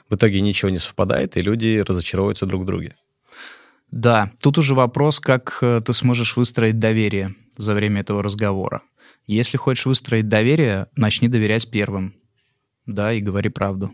В 0.10 0.16
итоге 0.16 0.42
ничего 0.42 0.70
не 0.70 0.78
совпадает, 0.78 1.38
и 1.38 1.42
люди 1.42 1.84
разочаровываются 1.88 2.46
друг 2.46 2.62
в 2.62 2.66
друге. 2.66 2.96
Да, 3.92 4.32
тут 4.42 4.60
уже 4.60 4.76
вопрос, 4.76 5.20
как 5.20 5.58
э, 5.62 5.82
ты 5.84 5.94
сможешь 5.94 6.38
выстроить 6.38 6.78
доверие 6.78 7.34
за 7.58 7.74
время 7.74 8.02
этого 8.02 8.22
разговора. 8.22 8.84
Если 9.26 9.58
хочешь 9.58 9.88
выстроить 9.88 10.30
доверие, 10.30 10.88
начни 10.96 11.28
доверять 11.28 11.72
первым. 11.72 12.14
Да, 12.86 13.12
и 13.12 13.22
говори 13.22 13.50
правду. 13.50 13.92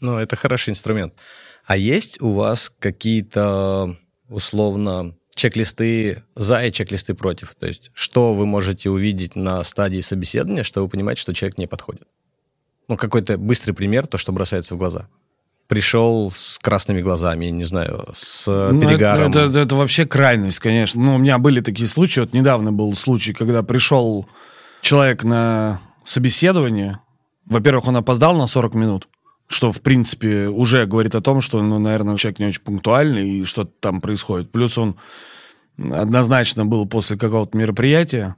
Ну, 0.00 0.18
это 0.18 0.36
хороший 0.36 0.70
инструмент. 0.70 1.14
А 1.66 1.76
есть 1.76 2.20
у 2.20 2.34
вас 2.34 2.72
какие-то 2.78 3.96
условно 4.28 5.16
чек-листы 5.34 6.22
за 6.34 6.64
и 6.64 6.72
чек-листы 6.72 7.14
против? 7.14 7.54
То 7.54 7.66
есть 7.66 7.90
что 7.94 8.34
вы 8.34 8.46
можете 8.46 8.90
увидеть 8.90 9.36
на 9.36 9.62
стадии 9.64 10.00
собеседования, 10.00 10.62
чтобы 10.62 10.88
понимать, 10.88 11.18
что 11.18 11.34
человек 11.34 11.58
не 11.58 11.66
подходит? 11.66 12.06
Ну, 12.88 12.96
какой-то 12.96 13.38
быстрый 13.38 13.72
пример, 13.72 14.06
то, 14.06 14.18
что 14.18 14.32
бросается 14.32 14.74
в 14.74 14.78
глаза. 14.78 15.08
Пришел 15.68 16.32
с 16.34 16.58
красными 16.58 17.00
глазами, 17.00 17.46
не 17.46 17.64
знаю, 17.64 18.08
с 18.12 18.46
ну, 18.46 18.80
перегаром. 18.80 19.30
Это, 19.30 19.40
это, 19.40 19.60
это 19.60 19.76
вообще 19.76 20.04
крайность, 20.04 20.58
конечно. 20.58 21.00
Ну, 21.02 21.14
у 21.14 21.18
меня 21.18 21.38
были 21.38 21.60
такие 21.60 21.88
случаи. 21.88 22.20
Вот 22.20 22.34
недавно 22.34 22.72
был 22.72 22.94
случай, 22.94 23.32
когда 23.32 23.62
пришел 23.62 24.28
человек 24.82 25.24
на 25.24 25.80
собеседование. 26.04 26.98
Во-первых, 27.46 27.86
он 27.88 27.96
опоздал 27.96 28.36
на 28.36 28.46
40 28.46 28.74
минут 28.74 29.08
что, 29.52 29.70
в 29.72 29.80
принципе, 29.80 30.48
уже 30.48 30.86
говорит 30.86 31.14
о 31.14 31.20
том, 31.20 31.40
что, 31.40 31.62
ну, 31.62 31.78
наверное, 31.78 32.16
человек 32.16 32.38
не 32.38 32.46
очень 32.46 32.62
пунктуальный 32.62 33.28
и 33.28 33.44
что-то 33.44 33.72
там 33.80 34.00
происходит. 34.00 34.50
Плюс 34.50 34.78
он 34.78 34.96
однозначно 35.78 36.64
был 36.64 36.86
после 36.86 37.16
какого-то 37.16 37.56
мероприятия. 37.56 38.36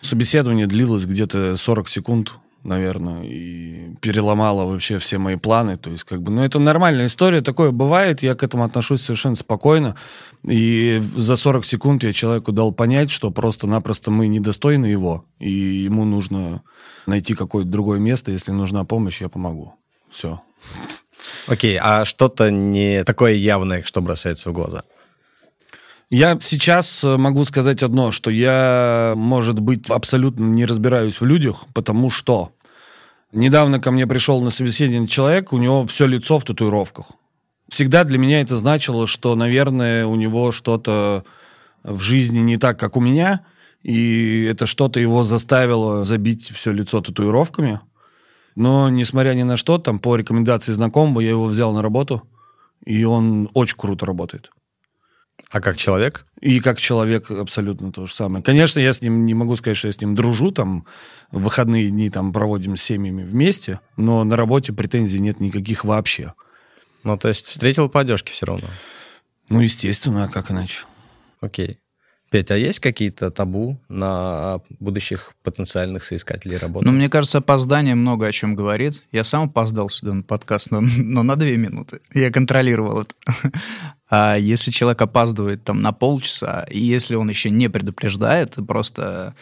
Собеседование 0.00 0.66
длилось 0.66 1.06
где-то 1.06 1.56
40 1.56 1.88
секунд, 1.88 2.34
наверное, 2.62 3.22
и 3.24 3.94
переломало 4.00 4.64
вообще 4.64 4.98
все 4.98 5.18
мои 5.18 5.36
планы. 5.36 5.76
То 5.76 5.90
есть, 5.90 6.04
как 6.04 6.22
бы, 6.22 6.30
ну, 6.30 6.42
это 6.42 6.58
нормальная 6.58 7.06
история, 7.06 7.40
такое 7.40 7.70
бывает, 7.70 8.22
я 8.22 8.34
к 8.34 8.42
этому 8.42 8.64
отношусь 8.64 9.02
совершенно 9.02 9.34
спокойно. 9.34 9.96
И 10.46 11.00
за 11.16 11.36
40 11.36 11.64
секунд 11.64 12.04
я 12.04 12.12
человеку 12.12 12.52
дал 12.52 12.72
понять, 12.72 13.10
что 13.10 13.30
просто-напросто 13.30 14.10
мы 14.10 14.28
недостойны 14.28 14.86
его, 14.86 15.24
и 15.38 15.50
ему 15.50 16.04
нужно 16.04 16.62
найти 17.06 17.34
какое-то 17.34 17.70
другое 17.70 17.98
место, 17.98 18.32
если 18.32 18.52
нужна 18.52 18.84
помощь, 18.84 19.20
я 19.20 19.28
помогу. 19.28 19.74
Все. 20.10 20.40
Окей, 21.46 21.78
а 21.80 22.04
что-то 22.04 22.50
не 22.50 23.04
такое 23.04 23.32
явное, 23.34 23.82
что 23.82 24.00
бросается 24.00 24.50
в 24.50 24.52
глаза? 24.52 24.82
Я 26.10 26.38
сейчас 26.40 27.04
э, 27.04 27.16
могу 27.18 27.44
сказать 27.44 27.82
одно, 27.82 28.12
что 28.12 28.30
я, 28.30 29.12
может 29.14 29.60
быть, 29.60 29.90
абсолютно 29.90 30.44
не 30.44 30.64
разбираюсь 30.64 31.20
в 31.20 31.26
людях, 31.26 31.66
потому 31.74 32.08
что 32.10 32.52
недавно 33.32 33.78
ко 33.78 33.90
мне 33.90 34.06
пришел 34.06 34.40
на 34.40 34.48
собеседование 34.48 35.06
человек, 35.06 35.52
у 35.52 35.58
него 35.58 35.86
все 35.86 36.06
лицо 36.06 36.38
в 36.38 36.44
татуировках. 36.44 37.06
Всегда 37.68 38.04
для 38.04 38.16
меня 38.16 38.40
это 38.40 38.56
значило, 38.56 39.06
что, 39.06 39.34
наверное, 39.34 40.06
у 40.06 40.16
него 40.16 40.50
что-то 40.50 41.24
в 41.82 42.00
жизни 42.00 42.38
не 42.38 42.56
так, 42.56 42.80
как 42.80 42.96
у 42.96 43.00
меня, 43.00 43.44
и 43.82 44.44
это 44.50 44.64
что-то 44.64 45.00
его 45.00 45.24
заставило 45.24 46.04
забить 46.04 46.50
все 46.54 46.72
лицо 46.72 47.02
татуировками. 47.02 47.80
Но, 48.58 48.88
несмотря 48.88 49.34
ни 49.34 49.44
на 49.44 49.56
что, 49.56 49.78
там, 49.78 50.00
по 50.00 50.16
рекомендации 50.16 50.72
знакомого, 50.72 51.20
я 51.20 51.30
его 51.30 51.44
взял 51.44 51.72
на 51.72 51.80
работу, 51.80 52.24
и 52.84 53.04
он 53.04 53.48
очень 53.54 53.76
круто 53.76 54.04
работает. 54.04 54.50
А 55.52 55.60
как 55.60 55.76
человек? 55.76 56.26
И 56.40 56.58
как 56.58 56.80
человек 56.80 57.30
абсолютно 57.30 57.92
то 57.92 58.06
же 58.06 58.12
самое. 58.12 58.42
Конечно, 58.42 58.80
я 58.80 58.92
с 58.92 59.00
ним 59.00 59.26
не 59.26 59.34
могу 59.34 59.54
сказать, 59.54 59.76
что 59.76 59.86
я 59.86 59.92
с 59.92 60.00
ним 60.00 60.16
дружу, 60.16 60.50
там, 60.50 60.86
в 61.30 61.40
выходные 61.40 61.88
дни 61.88 62.10
там 62.10 62.32
проводим 62.32 62.76
с 62.76 62.82
семьями 62.82 63.22
вместе, 63.22 63.78
но 63.96 64.24
на 64.24 64.34
работе 64.34 64.72
претензий 64.72 65.20
нет 65.20 65.38
никаких 65.38 65.84
вообще. 65.84 66.34
Ну, 67.04 67.16
то 67.16 67.28
есть 67.28 67.46
встретил 67.46 67.88
по 67.88 68.00
одежке 68.00 68.32
все 68.32 68.46
равно? 68.46 68.66
Ну, 69.48 69.60
естественно, 69.60 70.24
а 70.24 70.28
как 70.28 70.50
иначе? 70.50 70.84
Окей. 71.40 71.78
Петя, 72.30 72.54
а 72.54 72.56
есть 72.58 72.80
какие-то 72.80 73.30
табу 73.30 73.80
на 73.88 74.60
будущих 74.80 75.32
потенциальных 75.42 76.04
соискателей 76.04 76.58
работы? 76.58 76.84
Ну, 76.84 76.92
мне 76.92 77.08
кажется, 77.08 77.38
опоздание 77.38 77.94
много 77.94 78.26
о 78.26 78.32
чем 78.32 78.54
говорит. 78.54 79.02
Я 79.12 79.24
сам 79.24 79.44
опоздал 79.44 79.88
сюда 79.88 80.12
на 80.12 80.22
подкаст, 80.22 80.70
но, 80.70 80.80
но 80.80 81.22
на 81.22 81.36
две 81.36 81.56
минуты. 81.56 82.00
Я 82.12 82.30
контролировал 82.30 83.02
это. 83.02 83.14
А 84.10 84.36
если 84.36 84.70
человек 84.70 85.02
опаздывает 85.02 85.64
там 85.64 85.82
на 85.82 85.92
полчаса, 85.92 86.66
и 86.70 86.78
если 86.78 87.14
он 87.14 87.28
еще 87.28 87.50
не 87.50 87.68
предупреждает, 87.68 88.56
просто... 88.66 89.34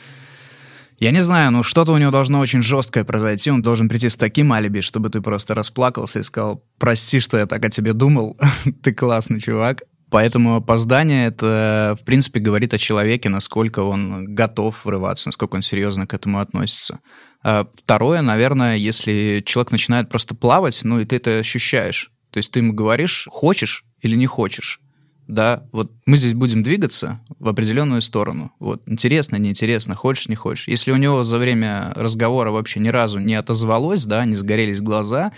Я 0.99 1.13
не 1.13 1.21
знаю, 1.21 1.53
ну 1.53 1.63
что-то 1.63 1.93
у 1.93 1.99
него 1.99 2.11
должно 2.11 2.41
очень 2.41 2.63
жесткое 2.63 3.05
произойти. 3.05 3.51
Он 3.51 3.63
должен 3.63 3.89
прийти 3.89 4.09
с 4.09 4.17
таким 4.17 4.53
алиби, 4.53 4.81
чтобы 4.81 5.09
ты 5.11 5.21
просто 5.21 5.55
расплакался 5.55 6.19
и 6.19 6.25
сказал, 6.25 6.65
прости, 6.79 7.21
что 7.21 7.39
я 7.39 7.47
так 7.47 7.65
о 7.65 7.71
тебе 7.71 7.93
думал, 7.93 8.37
ты 8.83 8.93
классный 8.93 9.39
чувак. 9.39 9.83
Поэтому 10.17 10.57
опоздание 10.57 11.27
это, 11.27 11.95
в 12.01 12.03
принципе, 12.07 12.41
говорит 12.41 12.73
о 12.73 12.79
человеке, 12.79 13.29
насколько 13.29 13.81
он 13.81 14.35
готов 14.35 14.83
врываться, 14.87 15.29
насколько 15.29 15.57
он 15.57 15.61
серьезно 15.61 16.07
к 16.07 16.15
этому 16.15 16.41
относится. 16.41 17.01
А 17.43 17.67
второе, 17.75 18.23
наверное, 18.23 18.77
если 18.79 19.43
человек 19.45 19.73
начинает 19.73 20.09
просто 20.09 20.35
плавать, 20.35 20.81
ну 20.85 21.01
и 21.01 21.05
ты 21.05 21.17
это 21.17 21.39
ощущаешь. 21.39 22.13
То 22.31 22.39
есть 22.39 22.51
ты 22.51 22.61
ему 22.61 22.73
говоришь, 22.73 23.29
хочешь 23.31 23.85
или 24.01 24.17
не 24.17 24.27
хочешь 24.27 24.81
да, 25.29 25.65
вот 25.73 25.91
мы 26.07 26.17
здесь 26.17 26.35
будем 26.35 26.63
двигаться 26.63 27.21
в 27.39 27.49
определенную 27.49 28.01
сторону. 28.01 28.53
Вот, 28.61 28.83
интересно, 28.87 29.37
неинтересно, 29.37 29.95
хочешь, 29.95 30.29
не 30.29 30.37
хочешь. 30.37 30.69
Если 30.69 30.93
у 30.93 30.97
него 30.97 31.25
за 31.25 31.39
время 31.39 31.93
разговора 31.97 32.53
вообще 32.53 32.81
ни 32.81 32.89
разу 32.89 33.19
не 33.19 33.35
отозвалось, 33.35 34.05
да, 34.05 34.25
не 34.25 34.37
сгорелись 34.37 34.81
глаза, 34.81 35.33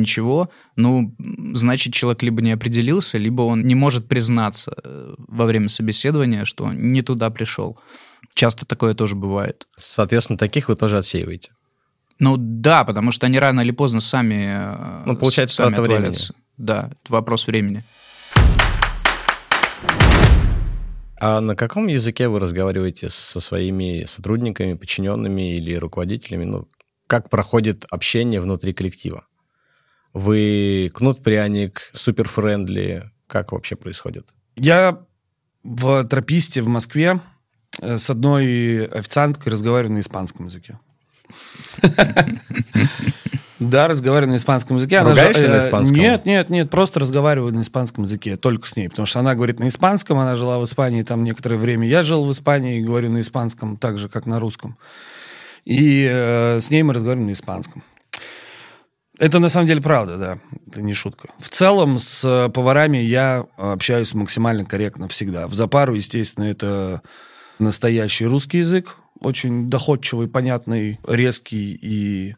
ничего, 0.00 0.50
ну, 0.76 1.14
значит, 1.54 1.92
человек 1.94 2.22
либо 2.22 2.42
не 2.42 2.52
определился, 2.52 3.18
либо 3.18 3.42
он 3.42 3.66
не 3.66 3.74
может 3.74 4.08
признаться 4.08 4.74
э, 4.82 5.14
во 5.18 5.44
время 5.44 5.68
собеседования, 5.68 6.44
что 6.44 6.64
он 6.64 6.92
не 6.92 7.02
туда 7.02 7.30
пришел. 7.30 7.78
Часто 8.34 8.66
такое 8.66 8.94
тоже 8.94 9.16
бывает. 9.16 9.66
Соответственно, 9.76 10.38
таких 10.38 10.68
вы 10.68 10.76
тоже 10.76 10.98
отсеиваете. 10.98 11.50
Ну 12.18 12.36
да, 12.36 12.84
потому 12.84 13.12
что 13.12 13.26
они 13.26 13.38
рано 13.38 13.60
или 13.60 13.70
поздно 13.70 14.00
сами 14.00 14.46
э, 14.48 15.02
Ну, 15.06 15.16
получается, 15.16 15.56
сами 15.56 15.74
трата 15.74 15.82
времени. 15.82 16.14
Да, 16.56 16.90
это 16.90 17.12
вопрос 17.12 17.46
времени. 17.46 17.84
А 21.20 21.40
на 21.40 21.56
каком 21.56 21.88
языке 21.88 22.28
вы 22.28 22.38
разговариваете 22.38 23.10
со 23.10 23.40
своими 23.40 24.04
сотрудниками, 24.06 24.74
подчиненными 24.74 25.56
или 25.56 25.74
руководителями? 25.74 26.44
Ну, 26.44 26.68
как 27.08 27.28
проходит 27.28 27.84
общение 27.90 28.40
внутри 28.40 28.72
коллектива? 28.72 29.24
Вы 30.18 30.90
кнут-пряник, 30.94 31.90
супер-френдли? 31.92 33.08
Как 33.28 33.52
вообще 33.52 33.76
происходит? 33.76 34.26
Я 34.56 34.98
в 35.62 36.04
трописте 36.04 36.60
в 36.60 36.66
Москве 36.66 37.20
э, 37.80 37.98
с 37.98 38.10
одной 38.10 38.86
официанткой 38.86 39.52
разговариваю 39.52 39.94
на 39.94 40.00
испанском 40.00 40.46
языке. 40.46 40.80
Да, 43.60 43.86
разговариваю 43.86 44.32
на 44.32 44.36
испанском 44.36 44.76
языке. 44.76 45.00
Ругаешься 45.00 45.46
она, 45.46 45.56
на 45.56 45.60
э, 45.60 45.66
испанском? 45.66 45.96
Нет, 45.96 46.24
нет, 46.26 46.50
нет, 46.50 46.70
просто 46.70 46.98
разговариваю 46.98 47.52
на 47.52 47.60
испанском 47.60 48.04
языке, 48.04 48.36
только 48.36 48.66
с 48.66 48.74
ней, 48.76 48.88
потому 48.88 49.06
что 49.06 49.20
она 49.20 49.34
говорит 49.34 49.60
на 49.60 49.68
испанском, 49.68 50.18
она 50.18 50.34
жила 50.34 50.58
в 50.58 50.64
Испании 50.64 51.02
там 51.02 51.22
некоторое 51.22 51.56
время, 51.56 51.86
я 51.88 52.02
жил 52.02 52.24
в 52.24 52.32
Испании 52.32 52.78
и 52.78 52.82
говорю 52.82 53.10
на 53.10 53.20
испанском 53.20 53.76
так 53.76 53.98
же, 53.98 54.08
как 54.08 54.26
на 54.26 54.40
русском. 54.40 54.76
И 55.64 56.08
э, 56.10 56.58
с 56.60 56.70
ней 56.70 56.82
мы 56.82 56.94
разговариваем 56.94 57.28
на 57.28 57.32
испанском. 57.32 57.82
Это 59.18 59.40
на 59.40 59.48
самом 59.48 59.66
деле 59.66 59.82
правда, 59.82 60.16
да, 60.16 60.38
это 60.68 60.80
не 60.80 60.94
шутка. 60.94 61.30
В 61.38 61.48
целом 61.48 61.98
с 61.98 62.24
э, 62.24 62.48
поварами 62.50 62.98
я 62.98 63.46
общаюсь 63.56 64.14
максимально 64.14 64.64
корректно 64.64 65.08
всегда. 65.08 65.48
В 65.48 65.54
запару, 65.54 65.94
естественно, 65.94 66.44
это 66.44 67.02
настоящий 67.58 68.26
русский 68.26 68.58
язык, 68.58 68.94
очень 69.20 69.68
доходчивый, 69.68 70.28
понятный, 70.28 71.00
резкий 71.06 71.76
и 71.82 72.36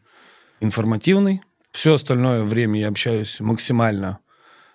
информативный. 0.59 1.41
Все 1.71 1.93
остальное 1.93 2.41
время 2.43 2.79
я 2.79 2.87
общаюсь 2.87 3.39
максимально 3.39 4.17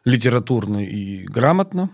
литературно 0.04 0.86
и 0.86 1.24
грамотно. 1.24 1.90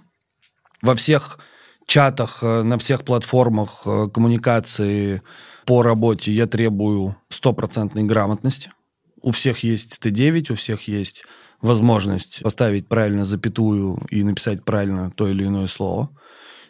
Во 0.83 0.95
всех 0.95 1.39
чатах, 1.87 2.41
э, 2.43 2.63
на 2.63 2.77
всех 2.77 3.05
платформах 3.05 3.83
э, 3.87 4.09
коммуникации 4.13 5.23
по 5.65 5.83
работе 5.83 6.33
я 6.33 6.47
требую 6.47 7.17
стопроцентной 7.31 8.05
грамотности. 8.05 8.73
У 9.23 9.31
всех 9.31 9.63
есть 9.63 9.99
Т9, 10.03 10.53
у 10.53 10.55
всех 10.57 10.89
есть 10.89 11.25
возможность 11.61 12.41
поставить 12.43 12.89
правильно 12.89 13.25
запятую 13.25 13.99
и 14.11 14.25
написать 14.25 14.65
правильно 14.65 15.11
то 15.11 15.29
или 15.29 15.45
иное 15.45 15.69
слово. 15.69 16.11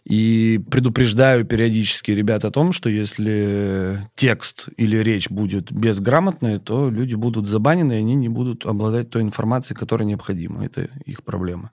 И 0.04 0.61
предупреждаю 0.71 1.44
периодически 1.44 2.11
ребят 2.11 2.44
о 2.44 2.50
том, 2.50 2.73
что 2.73 2.90
если 2.90 4.04
текст 4.16 4.68
или 4.76 4.97
речь 4.97 5.30
будет 5.30 5.71
безграмотной, 5.71 6.59
то 6.59 6.90
люди 6.90 7.14
будут 7.14 7.47
забанены, 7.47 7.92
и 7.92 7.99
они 7.99 8.16
не 8.16 8.28
будут 8.28 8.66
обладать 8.66 9.11
той 9.11 9.23
информацией, 9.23 9.78
которая 9.78 10.06
необходима. 10.09 10.64
Это 10.64 10.88
их 11.06 11.23
проблема. 11.23 11.71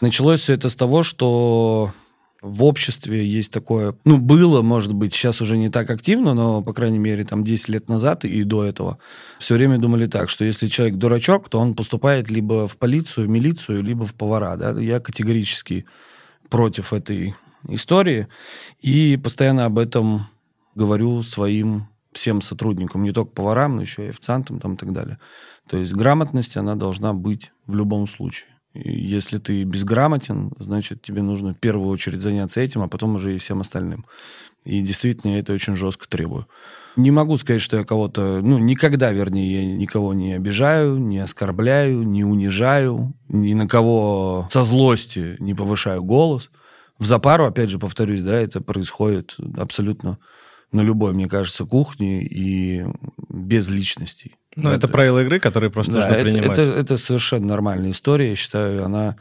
Началось 0.00 0.40
все 0.40 0.54
это 0.54 0.68
с 0.68 0.74
того, 0.74 1.04
что 1.04 1.92
в 2.42 2.64
обществе 2.64 3.26
есть 3.26 3.52
такое, 3.52 3.94
ну, 4.04 4.18
было, 4.18 4.62
может 4.62 4.94
быть, 4.94 5.12
сейчас 5.12 5.40
уже 5.40 5.56
не 5.56 5.68
так 5.68 5.90
активно, 5.90 6.34
но, 6.34 6.62
по 6.62 6.72
крайней 6.72 6.98
мере, 6.98 7.24
там 7.24 7.44
10 7.44 7.68
лет 7.68 7.88
назад 7.88 8.24
и 8.24 8.42
до 8.44 8.64
этого 8.64 8.98
все 9.38 9.54
время 9.54 9.78
думали 9.78 10.06
так, 10.06 10.30
что 10.30 10.44
если 10.44 10.68
человек 10.68 10.96
дурачок, 10.96 11.48
то 11.48 11.58
он 11.58 11.74
поступает 11.74 12.30
либо 12.30 12.66
в 12.66 12.76
полицию, 12.76 13.26
в 13.26 13.30
милицию, 13.30 13.82
либо 13.82 14.04
в 14.06 14.14
повара, 14.14 14.56
да, 14.56 14.80
я 14.80 15.00
категорически 15.00 15.84
против 16.48 16.92
этой 16.92 17.34
истории. 17.68 18.28
И 18.80 19.18
постоянно 19.22 19.66
об 19.66 19.78
этом 19.78 20.26
говорю 20.74 21.22
своим 21.22 21.88
всем 22.12 22.40
сотрудникам, 22.40 23.02
не 23.02 23.12
только 23.12 23.32
поварам, 23.32 23.76
но 23.76 23.82
еще 23.82 24.06
и 24.06 24.08
официантам 24.08 24.60
там, 24.60 24.74
и 24.74 24.76
так 24.76 24.92
далее. 24.92 25.18
То 25.68 25.76
есть 25.76 25.92
грамотность, 25.92 26.56
она 26.56 26.74
должна 26.74 27.12
быть 27.12 27.52
в 27.66 27.74
любом 27.74 28.08
случае. 28.08 28.49
Если 28.72 29.38
ты 29.38 29.64
безграмотен, 29.64 30.52
значит, 30.58 31.02
тебе 31.02 31.22
нужно 31.22 31.54
в 31.54 31.58
первую 31.58 31.88
очередь 31.88 32.20
заняться 32.20 32.60
этим, 32.60 32.82
а 32.82 32.88
потом 32.88 33.16
уже 33.16 33.34
и 33.34 33.38
всем 33.38 33.60
остальным. 33.60 34.06
И 34.64 34.80
действительно, 34.82 35.32
я 35.32 35.40
это 35.40 35.52
очень 35.52 35.74
жестко 35.74 36.06
требую. 36.08 36.46
Не 36.96 37.10
могу 37.10 37.36
сказать, 37.36 37.62
что 37.62 37.78
я 37.78 37.84
кого-то... 37.84 38.40
Ну, 38.42 38.58
никогда, 38.58 39.10
вернее, 39.10 39.70
я 39.70 39.76
никого 39.76 40.12
не 40.12 40.34
обижаю, 40.34 40.98
не 40.98 41.18
оскорбляю, 41.18 42.02
не 42.02 42.24
унижаю, 42.24 43.14
ни 43.28 43.54
на 43.54 43.66
кого 43.66 44.46
со 44.50 44.62
злости 44.62 45.36
не 45.38 45.54
повышаю 45.54 46.04
голос. 46.04 46.50
В 46.98 47.06
запару, 47.06 47.46
опять 47.46 47.70
же, 47.70 47.78
повторюсь, 47.78 48.22
да, 48.22 48.38
это 48.38 48.60
происходит 48.60 49.36
абсолютно 49.56 50.18
на 50.70 50.82
любой, 50.82 51.12
мне 51.14 51.28
кажется, 51.28 51.64
кухне 51.64 52.22
и 52.22 52.84
без 53.28 53.70
личностей. 53.70 54.36
Ну, 54.56 54.70
это, 54.70 54.78
это 54.78 54.88
правила 54.88 55.22
игры, 55.22 55.38
которые 55.38 55.70
просто 55.70 55.92
да, 55.92 56.00
нужно 56.00 56.14
это, 56.14 56.24
принимать. 56.24 56.58
Это, 56.58 56.62
это 56.62 56.96
совершенно 56.96 57.46
нормальная 57.46 57.92
история, 57.92 58.30
я 58.30 58.36
считаю, 58.36 58.84
она... 58.84 59.16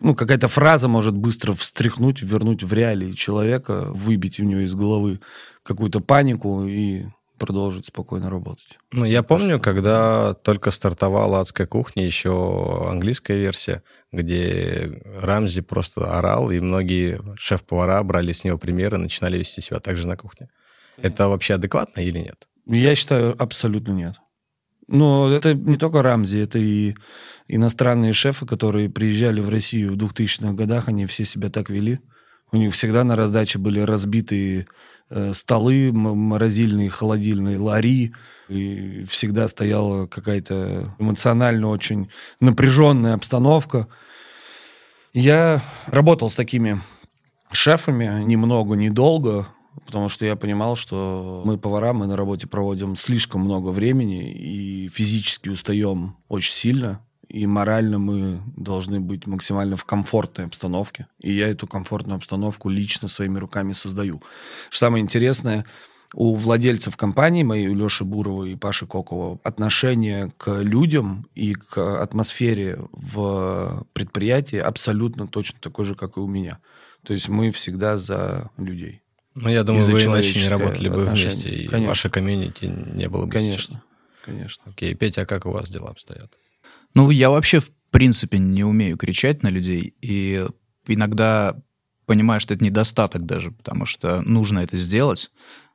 Ну, 0.00 0.16
какая-то 0.16 0.48
фраза 0.48 0.88
может 0.88 1.14
быстро 1.14 1.52
встряхнуть, 1.52 2.22
вернуть 2.22 2.64
в 2.64 2.72
реалии 2.72 3.12
человека, 3.12 3.84
выбить 3.88 4.40
у 4.40 4.44
него 4.44 4.60
из 4.60 4.74
головы 4.74 5.20
какую-то 5.62 6.00
панику 6.00 6.64
и 6.64 7.04
продолжить 7.38 7.86
спокойно 7.86 8.30
работать. 8.30 8.78
Ну, 8.92 9.04
я 9.04 9.22
помню, 9.22 9.58
кажется, 9.58 9.64
когда 9.64 10.34
только 10.34 10.70
стартовала 10.70 11.40
«Адская 11.40 11.66
кухня», 11.66 12.06
еще 12.06 12.88
английская 12.88 13.36
версия, 13.38 13.82
где 14.12 15.02
Рамзи 15.20 15.60
просто 15.62 16.18
орал, 16.18 16.50
и 16.50 16.60
многие 16.60 17.20
шеф-повара 17.36 18.02
брали 18.02 18.32
с 18.32 18.44
него 18.44 18.58
примеры, 18.58 18.98
начинали 18.98 19.38
вести 19.38 19.60
себя 19.60 19.80
так 19.80 19.96
же 19.96 20.06
на 20.06 20.16
кухне. 20.16 20.48
Это 20.98 21.28
вообще 21.28 21.54
адекватно 21.54 22.00
или 22.00 22.18
нет? 22.18 22.46
Я 22.66 22.94
считаю, 22.94 23.34
абсолютно 23.40 23.92
нет. 23.92 24.14
Но 24.88 25.30
это 25.30 25.54
не 25.54 25.76
только 25.76 26.02
Рамзи, 26.02 26.38
это 26.38 26.58
и 26.58 26.94
иностранные 27.48 28.12
шефы, 28.12 28.46
которые 28.46 28.90
приезжали 28.90 29.40
в 29.40 29.48
Россию 29.48 29.92
в 29.92 29.96
2000-х 29.96 30.52
годах, 30.52 30.88
они 30.88 31.06
все 31.06 31.24
себя 31.24 31.50
так 31.50 31.70
вели. 31.70 32.00
У 32.50 32.56
них 32.56 32.74
всегда 32.74 33.04
на 33.04 33.16
раздаче 33.16 33.58
были 33.58 33.80
разбитые 33.80 34.66
э, 35.08 35.32
столы, 35.32 35.90
морозильные, 35.92 36.90
холодильные, 36.90 37.58
лари, 37.58 38.12
и 38.48 39.04
всегда 39.04 39.48
стояла 39.48 40.06
какая-то 40.06 40.94
эмоционально 40.98 41.68
очень 41.68 42.10
напряженная 42.40 43.14
обстановка. 43.14 43.88
Я 45.14 45.62
работал 45.86 46.28
с 46.28 46.36
такими 46.36 46.80
шефами 47.52 48.22
немного, 48.24 48.74
недолго, 48.74 49.46
потому 49.86 50.08
что 50.08 50.24
я 50.24 50.36
понимал, 50.36 50.76
что 50.76 51.42
мы, 51.44 51.58
повара, 51.58 51.92
мы 51.92 52.06
на 52.06 52.16
работе 52.16 52.46
проводим 52.46 52.96
слишком 52.96 53.42
много 53.42 53.68
времени 53.68 54.32
и 54.32 54.88
физически 54.88 55.48
устаем 55.48 56.16
очень 56.28 56.52
сильно, 56.52 57.00
и 57.28 57.46
морально 57.46 57.98
мы 57.98 58.42
должны 58.56 59.00
быть 59.00 59.26
максимально 59.26 59.76
в 59.76 59.84
комфортной 59.84 60.46
обстановке. 60.46 61.06
И 61.18 61.32
я 61.32 61.48
эту 61.48 61.66
комфортную 61.66 62.16
обстановку 62.16 62.68
лично 62.68 63.08
своими 63.08 63.38
руками 63.38 63.72
создаю. 63.72 64.22
Самое 64.70 65.02
интересное, 65.02 65.64
у 66.14 66.34
владельцев 66.34 66.96
компании 66.96 67.42
моей, 67.42 67.68
у 67.68 67.74
Леши 67.74 68.04
Бурова 68.04 68.44
и 68.44 68.54
Паши 68.54 68.86
Кокова, 68.86 69.38
отношение 69.44 70.30
к 70.36 70.60
людям 70.60 71.26
и 71.34 71.54
к 71.54 72.02
атмосфере 72.02 72.78
в 72.92 73.86
предприятии 73.94 74.58
абсолютно 74.58 75.26
точно 75.26 75.58
такое 75.60 75.86
же, 75.86 75.94
как 75.94 76.18
и 76.18 76.20
у 76.20 76.26
меня. 76.26 76.58
То 77.04 77.14
есть 77.14 77.28
мы 77.28 77.50
всегда 77.50 77.96
за 77.96 78.50
людей. 78.58 79.00
Ну, 79.34 79.48
я 79.48 79.64
думаю, 79.64 79.84
вы 79.84 80.02
иначе 80.04 80.40
не 80.40 80.48
работали 80.48 80.88
бы 80.88 81.04
вместе, 81.04 81.48
и 81.48 81.66
конечно. 81.66 81.88
ваше 81.88 82.10
комьюнити 82.10 82.66
не 82.66 83.08
было 83.08 83.26
бы 83.26 83.32
Конечно, 83.32 83.76
сейчас. 83.76 84.24
конечно. 84.24 84.62
Окей, 84.66 84.94
Петя, 84.94 85.22
а 85.22 85.26
как 85.26 85.46
у 85.46 85.50
вас 85.50 85.70
дела 85.70 85.90
обстоят? 85.90 86.32
Ну, 86.94 87.10
я 87.10 87.30
вообще, 87.30 87.60
в 87.60 87.70
принципе, 87.90 88.38
не 88.38 88.64
умею 88.64 88.98
кричать 88.98 89.42
на 89.42 89.48
людей, 89.48 89.94
и 90.02 90.46
иногда 90.86 91.56
понимаю, 92.06 92.40
что 92.40 92.52
это 92.52 92.64
недостаток 92.64 93.24
даже, 93.24 93.52
потому 93.52 93.86
что 93.86 94.20
нужно 94.22 94.58
это 94.60 94.76
сделать, 94.76 95.30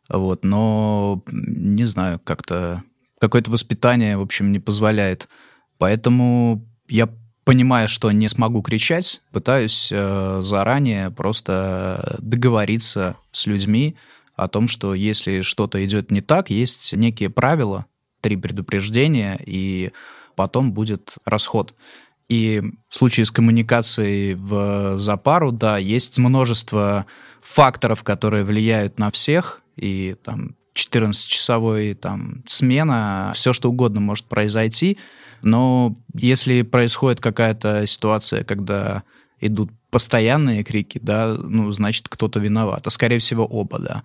вот, 0.09 0.43
но, 0.43 1.23
не 1.31 1.85
знаю, 1.85 2.19
как-то 2.19 2.83
какое-то 3.19 3.49
воспитание, 3.51 4.17
в 4.17 4.21
общем, 4.21 4.51
не 4.51 4.59
позволяет. 4.59 5.27
Поэтому 5.77 6.67
я 6.87 7.09
понимая, 7.47 7.87
что 7.87 8.11
не 8.11 8.27
смогу 8.27 8.61
кричать, 8.61 9.21
пытаюсь 9.31 9.87
э, 9.89 10.39
заранее 10.41 11.11
просто 11.11 12.17
договориться 12.19 13.15
с 13.31 13.47
людьми 13.47 13.95
о 14.35 14.49
том, 14.49 14.67
что 14.67 14.93
если 14.93 15.39
что-то 15.39 15.83
идет 15.85 16.11
не 16.11 16.19
так, 16.19 16.49
есть 16.49 16.91
некие 16.91 17.29
правила, 17.29 17.85
три 18.19 18.35
предупреждения, 18.35 19.39
и 19.45 19.93
потом 20.35 20.73
будет 20.73 21.15
расход. 21.23 21.73
И 22.27 22.61
в 22.89 22.95
случае 22.97 23.25
с 23.25 23.31
коммуникацией 23.31 24.33
в 24.33 24.99
запару, 24.99 25.53
да, 25.53 25.77
есть 25.77 26.19
множество 26.19 27.05
факторов, 27.41 28.03
которые 28.03 28.43
влияют 28.43 28.99
на 28.99 29.09
всех, 29.09 29.61
и 29.77 30.17
там 30.21 30.57
14-часовой 30.75 31.93
там 31.93 32.43
смена, 32.45 33.31
все 33.33 33.53
что 33.53 33.69
угодно 33.69 34.01
может 34.01 34.25
произойти, 34.25 34.97
но 35.41 35.97
если 36.13 36.61
происходит 36.61 37.19
какая-то 37.19 37.85
ситуация, 37.85 38.43
когда 38.43 39.03
идут 39.39 39.71
постоянные 39.89 40.63
крики, 40.63 40.99
да, 41.01 41.33
ну, 41.33 41.71
значит, 41.71 42.07
кто-то 42.09 42.39
виноват. 42.39 42.85
А 42.85 42.89
скорее 42.89 43.19
всего, 43.19 43.45
оба, 43.45 43.79
да. 43.79 44.03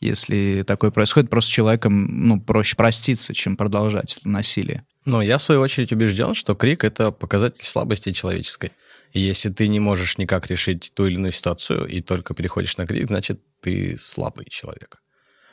Если 0.00 0.64
такое 0.66 0.90
происходит, 0.90 1.30
просто 1.30 1.52
человеком, 1.52 2.26
ну, 2.28 2.40
проще 2.40 2.76
проститься, 2.76 3.32
чем 3.34 3.56
продолжать 3.56 4.16
это 4.16 4.28
насилие. 4.28 4.84
Но 5.04 5.22
я, 5.22 5.38
в 5.38 5.42
свою 5.42 5.60
очередь, 5.60 5.92
убежден, 5.92 6.34
что 6.34 6.54
крик— 6.54 6.84
это 6.84 7.10
показатель 7.12 7.64
слабости 7.64 8.12
человеческой. 8.12 8.72
И 9.12 9.20
если 9.20 9.50
ты 9.50 9.68
не 9.68 9.80
можешь 9.80 10.18
никак 10.18 10.46
решить 10.46 10.92
ту 10.94 11.06
или 11.06 11.14
иную 11.14 11.32
ситуацию 11.32 11.86
и 11.86 12.00
только 12.00 12.34
переходишь 12.34 12.76
на 12.76 12.86
крик, 12.86 13.08
значит, 13.08 13.40
ты 13.60 13.96
слабый 13.98 14.46
человек. 14.48 15.02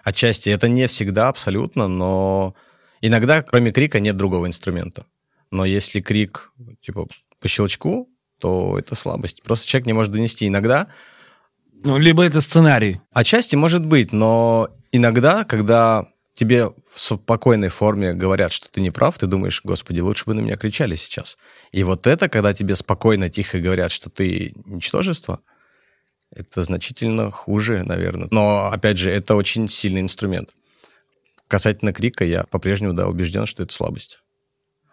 Отчасти 0.04 0.50
это 0.50 0.68
не 0.68 0.88
всегда 0.88 1.30
абсолютно, 1.30 1.88
но 1.88 2.56
иногда, 3.02 3.42
кроме 3.42 3.72
крика, 3.72 4.00
нет 4.00 4.18
другого 4.18 4.48
инструмента. 4.48 5.06
Но 5.52 5.66
если 5.66 6.02
крик, 6.02 6.52
типа, 6.82 7.08
по 7.40 7.48
щелчку, 7.48 8.10
то 8.40 8.78
это 8.80 8.96
слабость. 8.96 9.44
Просто 9.44 9.68
человек 9.68 9.88
не 9.88 9.94
может 9.94 10.12
донести. 10.12 10.48
Иногда... 10.48 10.88
Ну, 11.84 11.98
либо 11.98 12.24
это 12.24 12.42
сценарий. 12.42 13.00
Отчасти 13.12 13.56
может 13.56 13.86
быть, 13.86 14.12
но 14.12 14.70
иногда, 14.92 15.46
когда 15.46 16.08
тебе 16.36 16.68
в 16.68 17.00
спокойной 17.00 17.70
форме 17.70 18.14
говорят, 18.14 18.52
что 18.52 18.70
ты 18.70 18.82
не 18.82 18.92
прав, 18.92 19.18
ты 19.18 19.28
думаешь, 19.28 19.62
господи, 19.64 20.00
лучше 20.00 20.26
бы 20.26 20.34
на 20.34 20.40
меня 20.40 20.58
кричали 20.58 20.96
сейчас. 20.96 21.38
И 21.72 21.84
вот 21.84 22.08
это, 22.08 22.30
когда 22.30 22.54
тебе 22.54 22.76
спокойно, 22.76 23.30
тихо 23.30 23.60
говорят, 23.60 23.92
что 23.92 24.10
ты 24.10 24.54
ничтожество, 24.66 25.42
это 26.34 26.64
значительно 26.64 27.32
хуже, 27.32 27.84
наверное. 27.84 28.28
Но, 28.32 28.68
опять 28.72 28.98
же, 28.98 29.10
это 29.12 29.36
очень 29.36 29.68
сильный 29.68 30.02
инструмент. 30.02 30.52
Касательно 31.48 31.94
крика, 31.94 32.24
я 32.24 32.44
по-прежнему, 32.44 32.94
да, 32.94 33.08
убежден, 33.08 33.46
что 33.46 33.64
это 33.64 33.74
слабость. 33.74 34.20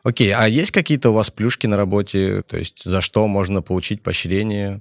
Окей, 0.07 0.33
а 0.33 0.47
есть 0.47 0.71
какие-то 0.71 1.11
у 1.11 1.14
вас 1.14 1.31
плюшки 1.31 1.66
на 1.66 1.77
работе? 1.77 2.42
То 2.42 2.57
есть 2.57 2.85
за 2.85 3.01
что 3.01 3.27
можно 3.27 3.61
получить 3.61 4.05
поощрение? 4.05 4.81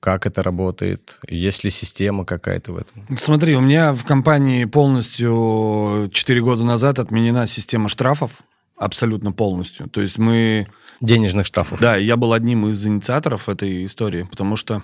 Как 0.00 0.24
это 0.24 0.42
работает? 0.42 1.18
Есть 1.28 1.64
ли 1.64 1.70
система 1.70 2.24
какая-то 2.24 2.72
в 2.72 2.78
этом? 2.78 3.18
Смотри, 3.18 3.54
у 3.56 3.60
меня 3.60 3.92
в 3.92 4.06
компании 4.06 4.64
полностью 4.64 6.08
4 6.10 6.40
года 6.40 6.64
назад 6.64 6.98
отменена 6.98 7.46
система 7.46 7.90
штрафов. 7.90 8.40
Абсолютно 8.74 9.32
полностью. 9.32 9.86
То 9.90 10.00
есть 10.00 10.16
мы... 10.16 10.66
Денежных 11.02 11.44
штрафов. 11.44 11.78
Да, 11.78 11.96
я 11.96 12.16
был 12.16 12.32
одним 12.32 12.68
из 12.68 12.86
инициаторов 12.86 13.50
этой 13.50 13.84
истории, 13.84 14.22
потому 14.22 14.56
что 14.56 14.82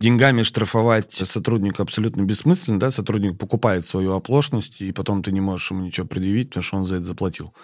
деньгами 0.00 0.42
штрафовать 0.42 1.12
сотрудника 1.12 1.82
абсолютно 1.82 2.20
бессмысленно, 2.22 2.78
да, 2.78 2.90
сотрудник 2.90 3.38
покупает 3.38 3.86
свою 3.86 4.12
оплошность, 4.12 4.82
и 4.82 4.92
потом 4.92 5.22
ты 5.22 5.32
не 5.32 5.40
можешь 5.40 5.70
ему 5.70 5.86
ничего 5.86 6.06
предъявить, 6.06 6.50
потому 6.50 6.62
что 6.62 6.76
он 6.76 6.84
за 6.84 6.96
это 6.96 7.06
заплатил. 7.06 7.54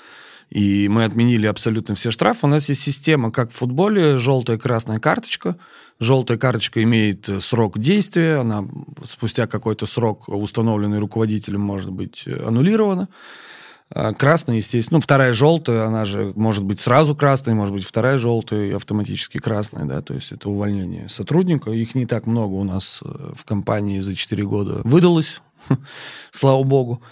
И 0.50 0.88
мы 0.88 1.04
отменили 1.04 1.46
абсолютно 1.46 1.94
все 1.94 2.10
штрафы. 2.10 2.46
У 2.46 2.48
нас 2.48 2.68
есть 2.68 2.82
система, 2.82 3.30
как 3.30 3.50
в 3.50 3.56
футболе, 3.56 4.16
желтая 4.18 4.56
красная 4.58 4.98
карточка. 4.98 5.56
Желтая 6.00 6.38
карточка 6.38 6.82
имеет 6.82 7.28
э, 7.28 7.40
срок 7.40 7.78
действия, 7.78 8.36
она 8.36 8.64
спустя 9.02 9.46
какой-то 9.46 9.86
срок, 9.86 10.28
установленный 10.28 11.00
руководителем, 11.00 11.60
может 11.60 11.90
быть 11.90 12.22
э, 12.26 12.46
аннулирована. 12.46 13.08
А 13.90 14.12
красная, 14.12 14.56
естественно, 14.56 14.98
ну, 14.98 15.00
вторая 15.00 15.32
желтая, 15.32 15.86
она 15.86 16.04
же 16.04 16.32
может 16.36 16.62
быть 16.62 16.78
сразу 16.78 17.16
красной, 17.16 17.54
может 17.54 17.74
быть 17.74 17.84
вторая 17.84 18.18
желтая 18.18 18.66
и 18.66 18.72
автоматически 18.72 19.38
красная, 19.38 19.86
да, 19.86 20.02
то 20.02 20.14
есть 20.14 20.30
это 20.30 20.50
увольнение 20.50 21.08
сотрудника. 21.08 21.70
Их 21.70 21.94
не 21.94 22.06
так 22.06 22.26
много 22.26 22.52
у 22.52 22.64
нас 22.64 23.00
э, 23.02 23.32
в 23.34 23.44
компании 23.44 24.00
за 24.00 24.14
4 24.14 24.44
года 24.44 24.80
выдалось, 24.84 25.40
слава 26.30 26.62
богу. 26.62 27.02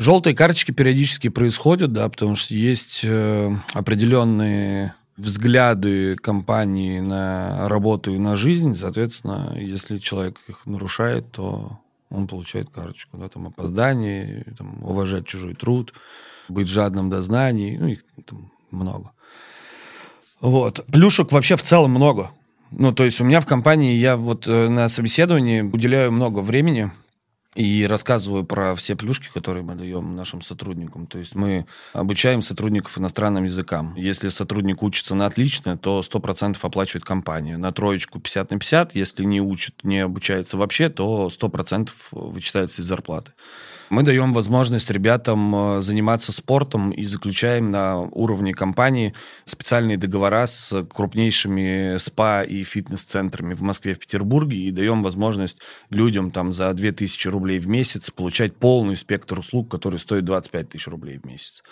Желтые 0.00 0.34
карточки 0.34 0.70
периодически 0.70 1.28
происходят, 1.28 1.92
да, 1.92 2.08
потому 2.08 2.34
что 2.34 2.54
есть 2.54 3.02
э, 3.04 3.54
определенные 3.74 4.94
взгляды 5.18 6.16
компании 6.16 7.00
на 7.00 7.68
работу 7.68 8.14
и 8.14 8.18
на 8.18 8.34
жизнь. 8.34 8.74
Соответственно, 8.74 9.54
если 9.58 9.98
человек 9.98 10.38
их 10.48 10.64
нарушает, 10.64 11.30
то 11.32 11.78
он 12.08 12.28
получает 12.28 12.70
карточку. 12.70 13.18
Да, 13.18 13.28
там 13.28 13.48
опоздание, 13.48 14.46
там, 14.56 14.82
уважать 14.82 15.26
чужой 15.26 15.54
труд, 15.54 15.92
быть 16.48 16.66
жадным 16.66 17.10
до 17.10 17.20
знаний, 17.20 17.76
ну, 17.78 17.88
их 17.88 18.00
там 18.24 18.50
много. 18.70 19.10
Вот. 20.40 20.82
Плюшек 20.90 21.30
вообще 21.30 21.56
в 21.56 21.62
целом 21.62 21.90
много. 21.90 22.30
Ну, 22.70 22.94
то 22.94 23.04
есть 23.04 23.20
у 23.20 23.24
меня 23.24 23.42
в 23.42 23.46
компании, 23.46 23.96
я 23.96 24.16
вот 24.16 24.48
э, 24.48 24.70
на 24.70 24.88
собеседовании 24.88 25.60
уделяю 25.60 26.10
много 26.10 26.38
времени 26.38 26.90
и 27.54 27.84
рассказываю 27.86 28.44
про 28.44 28.74
все 28.76 28.94
плюшки, 28.94 29.28
которые 29.32 29.64
мы 29.64 29.74
даем 29.74 30.14
нашим 30.14 30.40
сотрудникам. 30.40 31.06
То 31.06 31.18
есть 31.18 31.34
мы 31.34 31.66
обучаем 31.92 32.42
сотрудников 32.42 32.96
иностранным 32.96 33.44
языкам. 33.44 33.94
Если 33.96 34.28
сотрудник 34.28 34.82
учится 34.82 35.14
на 35.14 35.26
отлично, 35.26 35.76
то 35.76 36.00
100% 36.00 36.56
оплачивает 36.62 37.04
компания. 37.04 37.56
На 37.56 37.72
троечку 37.72 38.20
50 38.20 38.50
на 38.52 38.58
50. 38.58 38.94
Если 38.94 39.24
не 39.24 39.40
учит, 39.40 39.82
не 39.82 39.98
обучается 39.98 40.56
вообще, 40.56 40.88
то 40.88 41.28
100% 41.28 41.90
вычитается 42.12 42.82
из 42.82 42.86
зарплаты. 42.86 43.32
Мы 43.90 44.04
даем 44.04 44.32
возможность 44.32 44.88
ребятам 44.88 45.52
э, 45.78 45.82
заниматься 45.82 46.30
спортом 46.30 46.92
и 46.92 47.02
заключаем 47.02 47.72
на 47.72 47.98
уровне 47.98 48.54
компании 48.54 49.14
специальные 49.44 49.96
договора 49.96 50.46
с 50.46 50.86
крупнейшими 50.94 51.96
спа 51.96 52.44
и 52.44 52.62
фитнес-центрами 52.62 53.52
в 53.52 53.62
Москве, 53.62 53.94
в 53.94 53.98
Петербурге 53.98 54.58
и 54.58 54.70
даем 54.70 55.02
возможность 55.02 55.60
людям 55.90 56.30
там 56.30 56.52
за 56.52 56.72
2000 56.72 57.26
рублей 57.26 57.58
в 57.58 57.68
месяц 57.68 58.12
получать 58.12 58.54
полный 58.54 58.94
спектр 58.94 59.40
услуг, 59.40 59.68
который 59.68 59.98
стоит 59.98 60.24
25 60.24 60.68
тысяч 60.68 60.86
рублей 60.86 61.18
в 61.18 61.26
месяц. 61.26 61.64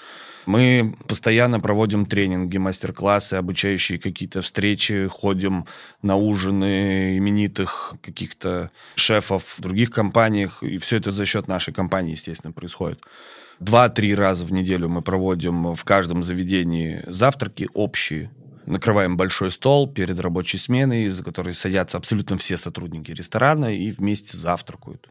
Мы 0.49 0.95
постоянно 1.07 1.61
проводим 1.61 2.07
тренинги, 2.07 2.57
мастер-классы, 2.57 3.35
обучающие 3.35 3.99
какие-то 3.99 4.41
встречи, 4.41 5.07
ходим 5.07 5.67
на 6.01 6.17
ужины 6.17 7.19
именитых 7.19 7.97
каких-то 8.01 8.71
шефов 8.95 9.57
в 9.59 9.61
других 9.61 9.91
компаниях, 9.91 10.63
и 10.63 10.79
все 10.79 10.97
это 10.97 11.11
за 11.11 11.27
счет 11.27 11.49
нашей 11.49 11.75
компании, 11.75 12.13
естественно, 12.13 12.55
происходит. 12.55 13.03
Два-три 13.61 14.15
раза 14.15 14.47
в 14.47 14.51
неделю 14.51 14.89
мы 14.89 15.03
проводим 15.03 15.75
в 15.75 15.85
каждом 15.85 16.23
заведении 16.23 17.05
завтраки 17.07 17.69
общие, 17.75 18.31
накрываем 18.65 19.19
большой 19.19 19.51
стол 19.51 19.87
перед 19.87 20.19
рабочей 20.19 20.57
сменой, 20.57 21.09
за 21.09 21.23
который 21.25 21.53
садятся 21.53 21.99
абсолютно 21.99 22.39
все 22.39 22.57
сотрудники 22.57 23.13
ресторана 23.13 23.77
и 23.77 23.91
вместе 23.91 24.35
завтракают. 24.35 25.11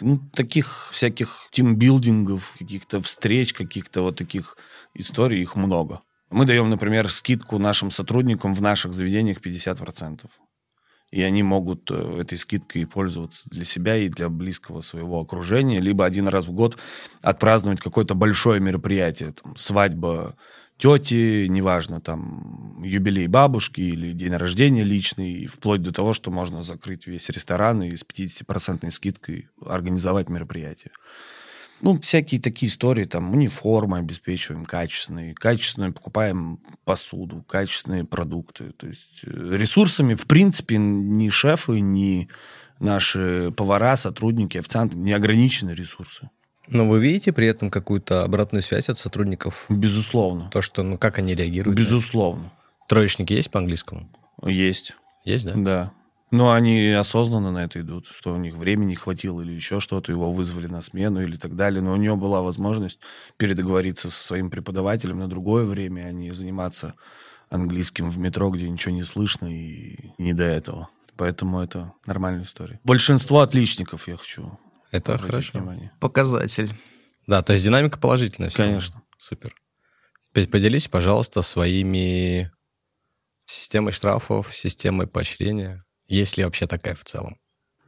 Ну, 0.00 0.18
таких 0.32 0.90
всяких 0.92 1.48
тимбилдингов, 1.50 2.54
каких-то 2.58 3.00
встреч, 3.00 3.52
каких-то 3.52 4.02
вот 4.02 4.16
таких 4.16 4.56
историй, 4.94 5.42
их 5.42 5.56
много. 5.56 6.00
Мы 6.30 6.44
даем, 6.44 6.68
например, 6.68 7.10
скидку 7.10 7.58
нашим 7.58 7.90
сотрудникам 7.90 8.54
в 8.54 8.60
наших 8.60 8.92
заведениях 8.92 9.38
50%. 9.40 10.26
И 11.10 11.22
они 11.22 11.42
могут 11.42 11.90
э, 11.90 12.20
этой 12.20 12.36
скидкой 12.36 12.86
пользоваться 12.86 13.48
для 13.48 13.64
себя 13.64 13.96
и 13.96 14.10
для 14.10 14.28
близкого 14.28 14.82
своего 14.82 15.20
окружения, 15.20 15.80
либо 15.80 16.04
один 16.04 16.28
раз 16.28 16.48
в 16.48 16.52
год 16.52 16.76
отпраздновать 17.22 17.80
какое-то 17.80 18.14
большое 18.14 18.60
мероприятие, 18.60 19.32
там, 19.32 19.56
свадьба 19.56 20.36
тети, 20.78 21.48
неважно, 21.48 22.00
там, 22.00 22.80
юбилей 22.82 23.26
бабушки 23.26 23.80
или 23.80 24.12
день 24.12 24.34
рождения 24.34 24.84
личный, 24.84 25.46
вплоть 25.46 25.82
до 25.82 25.92
того, 25.92 26.12
что 26.12 26.30
можно 26.30 26.62
закрыть 26.62 27.06
весь 27.06 27.28
ресторан 27.28 27.82
и 27.82 27.96
с 27.96 28.04
50% 28.04 28.90
скидкой 28.90 29.48
организовать 29.66 30.28
мероприятие. 30.28 30.92
Ну, 31.80 32.00
всякие 32.00 32.40
такие 32.40 32.70
истории, 32.70 33.04
там, 33.04 33.32
униформы 33.32 33.98
обеспечиваем 33.98 34.64
качественные, 34.64 35.34
качественную 35.34 35.92
покупаем 35.92 36.60
посуду, 36.84 37.44
качественные 37.46 38.04
продукты. 38.04 38.72
То 38.72 38.88
есть 38.88 39.20
э, 39.24 39.56
ресурсами, 39.56 40.14
в 40.14 40.26
принципе, 40.26 40.76
ни 40.76 41.28
шефы, 41.28 41.80
ни 41.80 42.28
наши 42.80 43.52
повара, 43.56 43.94
сотрудники, 43.96 44.58
официанты 44.58 44.96
не 44.96 45.12
ограничены 45.12 45.70
ресурсы. 45.70 46.30
Но 46.68 46.86
вы 46.86 47.00
видите 47.00 47.32
при 47.32 47.46
этом 47.46 47.70
какую-то 47.70 48.24
обратную 48.24 48.62
связь 48.62 48.88
от 48.88 48.98
сотрудников? 48.98 49.66
Безусловно. 49.68 50.50
То, 50.50 50.62
что, 50.62 50.82
ну, 50.82 50.98
как 50.98 51.18
они 51.18 51.34
реагируют? 51.34 51.78
Безусловно. 51.78 52.52
Троечники 52.88 53.32
есть 53.32 53.50
по-английскому? 53.50 54.08
Есть. 54.44 54.94
Есть, 55.24 55.44
да? 55.44 55.52
Да. 55.56 55.92
Но 56.30 56.52
они 56.52 56.90
осознанно 56.90 57.50
на 57.52 57.64
это 57.64 57.80
идут, 57.80 58.06
что 58.06 58.34
у 58.34 58.36
них 58.36 58.54
времени 58.54 58.90
не 58.90 58.94
хватило 58.96 59.40
или 59.40 59.52
еще 59.52 59.80
что-то, 59.80 60.12
его 60.12 60.30
вызвали 60.30 60.66
на 60.66 60.82
смену 60.82 61.22
или 61.22 61.36
так 61.36 61.56
далее. 61.56 61.80
Но 61.80 61.94
у 61.94 61.96
него 61.96 62.16
была 62.16 62.42
возможность 62.42 63.00
передоговориться 63.38 64.10
со 64.10 64.22
своим 64.22 64.50
преподавателем 64.50 65.20
на 65.20 65.28
другое 65.28 65.64
время, 65.64 66.02
а 66.02 66.12
не 66.12 66.32
заниматься 66.32 66.94
английским 67.48 68.10
в 68.10 68.18
метро, 68.18 68.50
где 68.50 68.68
ничего 68.68 68.94
не 68.94 69.04
слышно 69.04 69.46
и 69.46 70.12
не 70.18 70.34
до 70.34 70.44
этого. 70.44 70.90
Поэтому 71.16 71.60
это 71.60 71.94
нормальная 72.04 72.44
история. 72.44 72.78
Большинство 72.84 73.40
отличников 73.40 74.06
я 74.06 74.16
хочу. 74.16 74.58
Это 74.90 75.18
хорошо. 75.18 75.58
Внимание. 75.58 75.92
Показатель. 76.00 76.72
Да, 77.26 77.42
то 77.42 77.52
есть 77.52 77.64
динамика 77.64 77.98
положительная. 77.98 78.50
равно. 78.50 78.64
Конечно. 78.64 79.02
Супер. 79.18 79.54
Петь, 80.32 80.50
поделись, 80.50 80.88
пожалуйста, 80.88 81.42
своими 81.42 82.50
системой 83.44 83.92
штрафов, 83.92 84.54
системой 84.54 85.06
поощрения. 85.06 85.84
Есть 86.06 86.36
ли 86.36 86.44
вообще 86.44 86.66
такая 86.66 86.94
в 86.94 87.04
целом? 87.04 87.38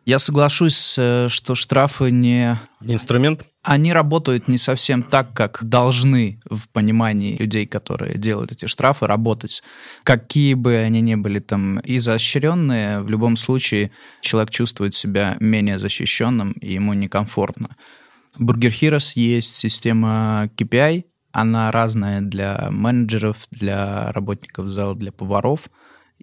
Я 0.04 0.18
соглашусь, 0.18 0.96
э, 0.98 1.28
что 1.28 1.54
штрафы 1.54 2.10
не... 2.10 2.58
Инструмент? 2.80 3.44
Они 3.62 3.92
работают 3.92 4.49
не 4.49 4.57
совсем 4.57 5.03
так, 5.03 5.35
как 5.35 5.62
должны 5.62 6.40
в 6.49 6.68
понимании 6.70 7.37
людей, 7.37 7.66
которые 7.66 8.16
делают 8.16 8.53
эти 8.53 8.64
штрафы, 8.64 9.07
работать. 9.07 9.62
Какие 10.03 10.55
бы 10.55 10.77
они 10.77 11.03
ни 11.03 11.14
были 11.14 11.40
там 11.40 11.79
изощренные, 11.85 13.01
в 13.01 13.11
любом 13.11 13.37
случае 13.37 13.90
человек 14.23 14.51
чувствует 14.51 14.94
себя 14.94 15.37
менее 15.40 15.79
защищенным, 15.79 16.53
и 16.53 16.73
ему 16.73 16.94
некомфортно. 16.94 17.77
В 18.35 18.44
Burger 18.44 18.70
Heroes 18.70 19.12
есть 19.14 19.57
система 19.57 20.49
KPI, 20.57 21.05
она 21.33 21.70
разная 21.70 22.23
для 22.23 22.68
менеджеров, 22.70 23.46
для 23.51 24.11
работников 24.12 24.68
зала, 24.68 24.94
для 24.94 25.12
поваров. 25.12 25.68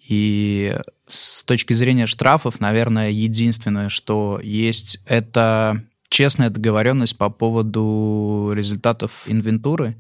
И 0.02 0.76
с 1.06 1.43
точки 1.43 1.73
зрения 1.73 2.06
штрафов, 2.06 2.60
наверное, 2.60 3.10
единственное, 3.10 3.89
что 3.89 4.39
есть, 4.43 5.00
это 5.06 5.82
честная 6.09 6.49
договоренность 6.49 7.17
по 7.17 7.29
поводу 7.29 8.51
результатов 8.53 9.23
инвентуры. 9.27 9.97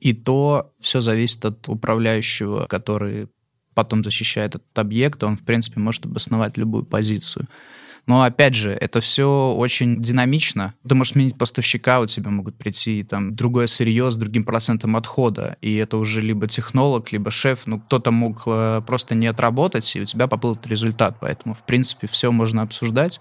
И 0.00 0.14
то 0.14 0.72
все 0.80 1.00
зависит 1.00 1.44
от 1.44 1.68
управляющего, 1.68 2.66
который 2.66 3.28
потом 3.74 4.02
защищает 4.02 4.56
этот 4.56 4.78
объект, 4.78 5.22
он, 5.22 5.36
в 5.36 5.42
принципе, 5.42 5.80
может 5.80 6.06
обосновать 6.06 6.56
любую 6.56 6.84
позицию. 6.84 7.48
Но, 8.06 8.22
опять 8.22 8.54
же, 8.54 8.72
это 8.72 9.00
все 9.00 9.54
очень 9.56 10.00
динамично. 10.00 10.74
Ты 10.88 10.94
можешь 10.94 11.12
сменить 11.12 11.38
поставщика, 11.38 12.00
у 12.00 12.06
тебя 12.06 12.30
могут 12.30 12.56
прийти 12.56 13.04
там 13.04 13.36
другое 13.36 13.66
сырье 13.66 14.10
с 14.10 14.16
другим 14.16 14.44
процентом 14.44 14.96
отхода, 14.96 15.56
и 15.60 15.76
это 15.76 15.96
уже 15.98 16.20
либо 16.20 16.48
технолог, 16.48 17.12
либо 17.12 17.30
шеф, 17.30 17.66
ну, 17.66 17.78
кто-то 17.78 18.10
мог 18.10 18.42
э, 18.46 18.82
просто 18.86 19.14
не 19.14 19.26
отработать, 19.26 19.94
и 19.94 20.00
у 20.00 20.04
тебя 20.06 20.26
поплыл 20.26 20.58
результат. 20.64 21.18
Поэтому, 21.20 21.54
в 21.54 21.64
принципе, 21.64 22.06
все 22.06 22.32
можно 22.32 22.62
обсуждать. 22.62 23.20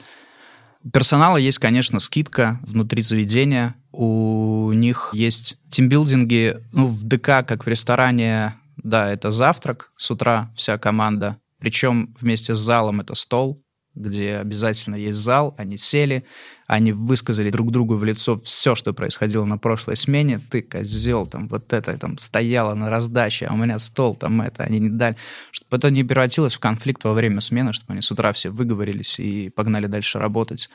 У 0.84 0.89
персонала 0.89 1.38
есть, 1.38 1.60
конечно, 1.60 2.00
скидка 2.00 2.60
внутри 2.63 3.02
заведения. 3.02 3.76
У 3.92 4.72
них 4.74 5.10
есть 5.13 5.58
тимбилдинги, 5.70 6.60
ну, 6.72 6.88
в 6.88 7.04
ДК, 7.04 7.46
как 7.46 7.65
в 7.65 7.68
ресторане, 7.68 8.56
да, 8.78 9.12
это 9.12 9.30
завтрак 9.30 9.92
с 9.98 10.10
утра, 10.10 10.52
вся 10.56 10.78
команда. 10.78 11.38
Причем 11.60 12.15
вместе 12.20 12.56
с 12.56 12.60
залом 12.60 13.02
это 13.02 13.13
стол, 13.15 13.62
где 13.94 14.38
обязательно 14.38 14.96
есть 14.96 15.20
зал, 15.20 15.54
они 15.58 15.78
сели, 15.78 16.26
они 16.70 16.92
высказали 16.92 17.50
друг 17.50 17.72
другу 17.72 17.96
в 17.96 18.04
лицо 18.04 18.38
все, 18.38 18.76
что 18.76 18.94
происходило 18.94 19.44
на 19.44 19.58
прошлой 19.58 19.96
смене. 19.96 20.40
Ты, 20.52 20.62
козел, 20.62 21.26
там, 21.26 21.48
вот 21.48 21.74
это 21.74 21.98
там 21.98 22.20
стояла 22.20 22.76
на 22.76 22.92
раздаче, 22.92 23.48
а 23.48 23.56
у 23.56 23.58
меня 23.58 23.80
стол 23.80 24.16
там 24.16 24.40
это, 24.40 24.66
они 24.66 24.78
не 24.78 24.90
дали. 24.90 25.16
Чтобы 25.50 25.78
это 25.78 25.90
не 25.90 26.04
превратилось 26.04 26.54
в 26.54 26.60
конфликт 26.60 27.04
во 27.04 27.14
время 27.14 27.42
смены, 27.42 27.74
чтобы 27.74 27.94
они 27.94 28.04
с 28.04 28.12
утра 28.12 28.34
все 28.34 28.52
выговорились 28.52 29.20
и 29.20 29.50
погнали 29.50 29.88
дальше 29.88 30.20
работать. 30.20 30.70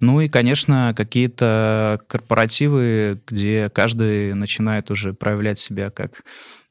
Ну 0.00 0.20
и, 0.20 0.28
конечно, 0.28 0.94
какие-то 0.96 2.00
корпоративы, 2.08 3.22
где 3.28 3.70
каждый 3.72 4.34
начинает 4.34 4.90
уже 4.90 5.14
проявлять 5.14 5.60
себя 5.60 5.90
как 5.90 6.24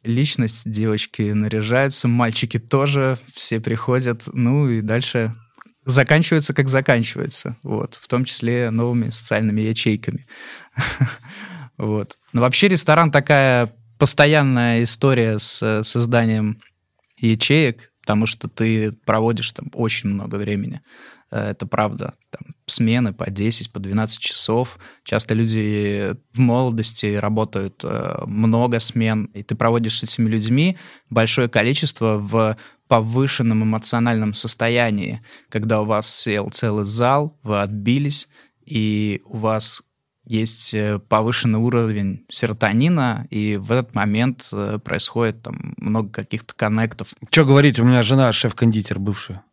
личность, 0.04 0.70
девочки 0.70 1.22
наряжаются, 1.32 2.10
мальчики 2.10 2.60
тоже, 2.60 3.18
все 3.34 3.62
приходят, 3.62 4.24
ну 4.34 4.68
и 4.68 4.82
дальше 4.82 5.34
заканчивается, 5.90 6.54
как 6.54 6.68
заканчивается, 6.68 7.58
вот, 7.64 8.00
в 8.02 8.08
том 8.08 8.26
числе 8.26 8.70
новыми 8.70 9.10
социальными 9.10 9.62
ячейками. 9.62 10.28
вот. 11.78 12.18
Но 12.34 12.42
вообще 12.42 12.68
ресторан 12.68 13.12
такая 13.12 13.74
постоянная 13.98 14.84
история 14.84 15.40
с 15.40 15.84
созданием 15.84 16.62
ячеек, 17.18 17.92
потому 18.02 18.26
что 18.26 18.48
ты 18.48 18.92
проводишь 18.92 19.52
там 19.52 19.70
очень 19.74 20.10
много 20.10 20.36
времени. 20.36 20.82
Э, 21.32 21.52
это 21.52 21.66
правда. 21.66 22.14
Там, 22.32 22.56
смены 22.66 23.14
по 23.14 23.30
10, 23.30 23.72
по 23.72 23.80
12 23.80 24.20
часов. 24.20 24.80
Часто 25.04 25.34
люди 25.34 26.16
в 26.34 26.40
молодости 26.40 27.16
работают 27.16 27.82
э, 27.84 28.24
много 28.26 28.80
смен, 28.80 29.26
и 29.34 29.44
ты 29.44 29.56
проводишь 29.56 30.00
с 30.00 30.04
этими 30.04 30.30
людьми 30.30 30.78
большое 31.10 31.50
количество 31.50 32.18
в 32.18 32.58
повышенном 32.90 33.64
эмоциональном 33.64 34.34
состоянии, 34.34 35.22
когда 35.48 35.82
у 35.82 35.86
вас 35.86 36.14
сел 36.14 36.50
целый 36.50 36.84
зал, 36.84 37.38
вы 37.44 37.62
отбились, 37.62 38.28
и 38.66 39.22
у 39.26 39.38
вас 39.38 39.84
есть 40.26 40.74
э, 40.74 41.00
повышенный 41.00 41.60
уровень 41.60 42.26
серотонина, 42.28 43.28
и 43.30 43.56
в 43.56 43.72
этот 43.72 43.96
момент 43.96 44.52
происходит 44.84 45.42
там 45.44 45.74
много 45.78 46.10
каких-то 46.10 46.54
коннектов. 46.54 47.14
Что 47.32 47.46
говорить, 47.46 47.80
у 47.80 47.86
меня 47.86 48.04
жена 48.04 48.32
шеф-кондитер 48.34 49.00
бывшая. 49.00 49.44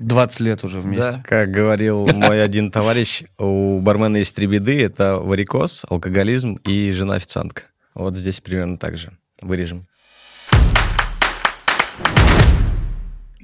20 0.00 0.40
лет 0.40 0.64
уже 0.64 0.80
вместе. 0.80 1.12
Да. 1.12 1.22
Как 1.24 1.50
говорил 1.50 2.06
мой 2.06 2.42
один 2.42 2.70
товарищ, 2.70 3.22
у 3.38 3.80
бармена 3.80 4.16
есть 4.16 4.34
три 4.34 4.46
беды. 4.46 4.82
Это 4.82 5.16
варикоз, 5.18 5.84
алкоголизм 5.88 6.54
и 6.64 6.90
жена-официантка. 6.92 7.64
Вот 7.94 8.16
здесь 8.16 8.40
примерно 8.40 8.78
так 8.78 8.96
же. 8.96 9.16
Вырежем. 9.42 9.86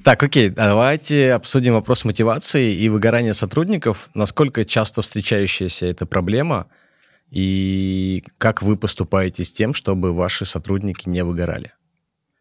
Так, 0.06 0.22
окей, 0.22 0.50
давайте 0.50 1.32
обсудим 1.32 1.72
вопрос 1.72 2.04
мотивации 2.04 2.72
и 2.72 2.88
выгорания 2.88 3.32
сотрудников. 3.32 4.08
Насколько 4.14 4.64
часто 4.64 5.02
встречающаяся 5.02 5.86
эта 5.86 6.06
проблема 6.06 6.68
и 7.32 8.22
как 8.38 8.62
вы 8.62 8.76
поступаете 8.76 9.42
с 9.42 9.50
тем, 9.50 9.74
чтобы 9.74 10.12
ваши 10.12 10.44
сотрудники 10.44 11.08
не 11.08 11.24
выгорали? 11.24 11.72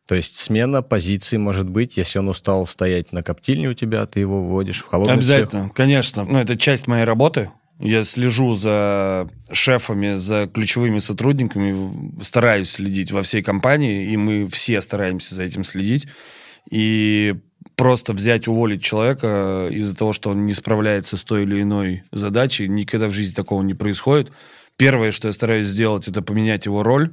То 0.05 0.13
есть 0.13 0.35
смена 0.35 0.83
позиции 0.83 1.37
может 1.37 1.67
быть, 1.67 1.97
если 1.97 2.19
он 2.19 2.29
устал 2.29 2.67
стоять 2.67 3.11
на 3.11 3.23
коптильне 3.23 3.69
у 3.69 3.73
тебя, 3.73 4.05
ты 4.05 4.19
его 4.19 4.43
вводишь 4.43 4.83
в 4.83 4.85
холодный 4.85 5.15
Обязательно, 5.15 5.63
цех. 5.63 5.73
конечно. 5.73 6.23
Ну, 6.23 6.37
это 6.37 6.55
часть 6.59 6.85
моей 6.85 7.03
работы. 7.03 7.49
Я 7.79 8.03
слежу 8.03 8.53
за 8.53 9.27
шефами, 9.51 10.13
за 10.13 10.45
ключевыми 10.45 10.99
сотрудниками, 10.99 12.21
стараюсь 12.21 12.69
следить 12.69 13.11
во 13.11 13.23
всей 13.23 13.41
компании, 13.41 14.11
и 14.11 14.17
мы 14.17 14.45
все 14.45 14.79
стараемся 14.81 15.33
за 15.33 15.41
этим 15.41 15.63
следить. 15.63 16.05
И 16.69 17.35
просто 17.75 18.13
взять, 18.13 18.47
уволить 18.47 18.83
человека 18.83 19.67
из-за 19.71 19.95
того, 19.95 20.13
что 20.13 20.29
он 20.29 20.45
не 20.45 20.53
справляется 20.53 21.17
с 21.17 21.23
той 21.23 21.43
или 21.43 21.61
иной 21.61 22.03
задачей, 22.11 22.67
никогда 22.67 23.07
в 23.07 23.11
жизни 23.11 23.33
такого 23.33 23.61
не 23.61 23.73
происходит. 23.73 24.31
Первое, 24.77 25.11
что 25.11 25.27
я 25.27 25.33
стараюсь 25.33 25.67
сделать, 25.67 26.07
это 26.07 26.21
поменять 26.21 26.65
его 26.65 26.83
роль, 26.83 27.11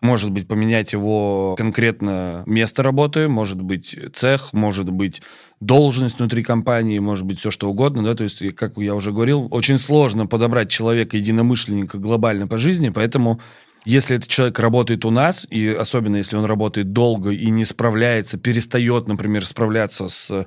может 0.00 0.30
быть, 0.30 0.48
поменять 0.48 0.92
его 0.92 1.54
конкретно 1.56 2.42
место 2.46 2.82
работы, 2.82 3.28
может 3.28 3.60
быть, 3.60 3.96
цех, 4.14 4.52
может 4.52 4.90
быть, 4.90 5.20
должность 5.60 6.18
внутри 6.18 6.42
компании, 6.42 6.98
может 6.98 7.26
быть, 7.26 7.38
все 7.38 7.50
что 7.50 7.68
угодно, 7.68 8.02
да, 8.02 8.14
то 8.14 8.24
есть, 8.24 8.54
как 8.54 8.78
я 8.78 8.94
уже 8.94 9.12
говорил, 9.12 9.48
очень 9.50 9.76
сложно 9.76 10.26
подобрать 10.26 10.70
человека 10.70 11.16
единомышленника 11.16 11.98
глобально 11.98 12.48
по 12.48 12.56
жизни, 12.56 12.88
поэтому 12.88 13.40
если 13.84 14.16
этот 14.16 14.28
человек 14.28 14.58
работает 14.58 15.04
у 15.04 15.10
нас, 15.10 15.46
и 15.50 15.68
особенно 15.68 16.16
если 16.16 16.36
он 16.36 16.44
работает 16.44 16.92
долго 16.92 17.30
и 17.30 17.50
не 17.50 17.64
справляется, 17.64 18.38
перестает, 18.38 19.08
например, 19.08 19.46
справляться 19.46 20.08
с 20.08 20.46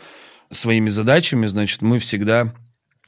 своими 0.52 0.90
задачами, 0.90 1.48
значит, 1.48 1.82
мы 1.82 1.98
всегда 2.00 2.54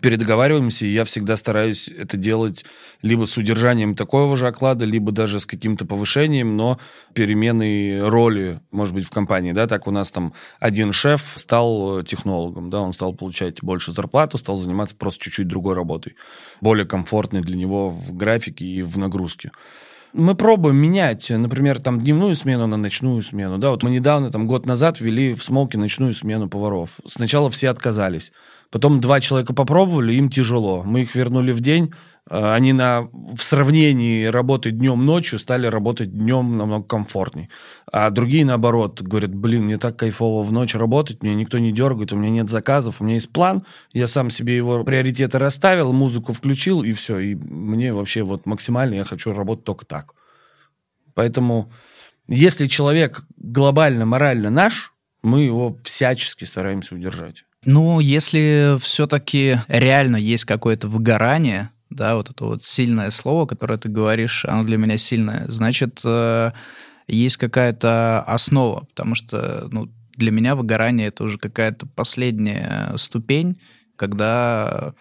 передоговариваемся, 0.01 0.85
и 0.85 0.89
я 0.89 1.05
всегда 1.05 1.37
стараюсь 1.37 1.87
это 1.87 2.17
делать 2.17 2.65
либо 3.01 3.25
с 3.25 3.37
удержанием 3.37 3.95
такого 3.95 4.35
же 4.35 4.47
оклада, 4.47 4.83
либо 4.85 5.11
даже 5.11 5.39
с 5.39 5.45
каким-то 5.45 5.85
повышением, 5.85 6.57
но 6.57 6.79
переменной 7.13 8.07
роли, 8.07 8.59
может 8.71 8.93
быть, 8.93 9.05
в 9.05 9.09
компании, 9.09 9.53
да, 9.53 9.67
так 9.67 9.87
у 9.87 9.91
нас 9.91 10.11
там 10.11 10.33
один 10.59 10.91
шеф 10.91 11.33
стал 11.35 12.03
технологом, 12.03 12.69
да, 12.69 12.81
он 12.81 12.93
стал 12.93 13.13
получать 13.13 13.63
больше 13.63 13.93
зарплату, 13.93 14.37
стал 14.37 14.57
заниматься 14.57 14.95
просто 14.95 15.23
чуть-чуть 15.23 15.47
другой 15.47 15.75
работой, 15.75 16.15
более 16.61 16.85
комфортной 16.85 17.41
для 17.41 17.55
него 17.55 17.89
в 17.89 18.15
графике 18.15 18.65
и 18.65 18.81
в 18.81 18.97
нагрузке 18.97 19.51
мы 20.15 20.35
пробуем 20.35 20.77
менять, 20.77 21.29
например, 21.29 21.79
там 21.79 22.01
дневную 22.01 22.35
смену 22.35 22.67
на 22.67 22.77
ночную 22.77 23.21
смену. 23.21 23.57
Да, 23.57 23.71
вот 23.71 23.83
мы 23.83 23.89
недавно, 23.89 24.31
там 24.31 24.47
год 24.47 24.65
назад, 24.65 25.01
ввели 25.01 25.33
в 25.33 25.43
смолке 25.43 25.77
ночную 25.77 26.13
смену 26.13 26.49
поваров. 26.49 26.91
Сначала 27.05 27.49
все 27.49 27.69
отказались. 27.69 28.31
Потом 28.71 28.99
два 28.99 29.19
человека 29.19 29.53
попробовали, 29.53 30.13
им 30.13 30.29
тяжело. 30.29 30.83
Мы 30.83 31.01
их 31.01 31.15
вернули 31.15 31.51
в 31.51 31.59
день. 31.59 31.93
Э, 32.29 32.53
они 32.53 32.73
на, 32.73 33.09
в 33.11 33.41
сравнении 33.41 34.25
работы 34.25 34.71
днем 34.71 35.05
ночью 35.05 35.39
стали 35.39 35.67
работать 35.67 36.11
днем 36.11 36.57
намного 36.57 36.85
комфортней. 36.85 37.49
А 37.91 38.09
другие, 38.09 38.45
наоборот, 38.45 39.01
говорят, 39.01 39.33
блин, 39.33 39.65
мне 39.65 39.77
так 39.77 39.97
кайфово 39.97 40.43
в 40.43 40.51
ночь 40.51 40.75
работать, 40.75 41.23
мне 41.23 41.35
никто 41.35 41.59
не 41.59 41.71
дергает, 41.71 42.13
у 42.13 42.15
меня 42.15 42.29
нет 42.29 42.49
заказов, 42.49 42.99
у 42.99 43.03
меня 43.03 43.15
есть 43.15 43.31
план, 43.31 43.65
я 43.93 44.07
сам 44.07 44.29
себе 44.29 44.55
его 44.55 44.83
приоритеты 44.83 45.37
расставил, 45.37 45.93
музыку 45.93 46.33
включил, 46.33 46.83
и 46.83 46.93
все. 46.93 47.19
И 47.19 47.35
мне 47.35 47.93
вообще 47.93 48.23
вот 48.23 48.45
максимально 48.45 48.95
я 48.95 49.03
хочу 49.03 49.33
работать 49.33 49.65
только 49.65 49.85
так. 49.85 50.13
Поэтому 51.13 51.71
если 52.27 52.65
человек 52.67 53.23
глобально, 53.37 54.05
морально 54.05 54.49
наш, 54.49 54.93
мы 55.21 55.41
его 55.41 55.77
всячески 55.83 56.43
стараемся 56.43 56.95
удержать. 56.95 57.45
Ну, 57.63 57.99
если 57.99 58.77
все-таки 58.79 59.59
реально 59.67 60.17
есть 60.17 60.45
какое-то 60.45 60.87
выгорание, 60.87 61.71
да, 61.95 62.15
вот 62.15 62.29
это 62.29 62.45
вот 62.45 62.63
сильное 62.63 63.09
слово, 63.09 63.45
которое 63.45 63.77
ты 63.77 63.89
говоришь, 63.89 64.45
оно 64.45 64.63
для 64.63 64.77
меня 64.77 64.97
сильное, 64.97 65.45
значит, 65.47 66.01
э, 66.03 66.51
есть 67.07 67.37
какая-то 67.37 68.23
основа, 68.27 68.85
потому 68.85 69.15
что, 69.15 69.67
ну, 69.71 69.89
для 70.15 70.31
меня 70.31 70.55
выгорание 70.55 71.07
это 71.07 71.23
уже 71.23 71.37
какая-то 71.37 71.87
последняя 71.87 72.93
ступень, 72.97 73.59
когда 73.95 74.93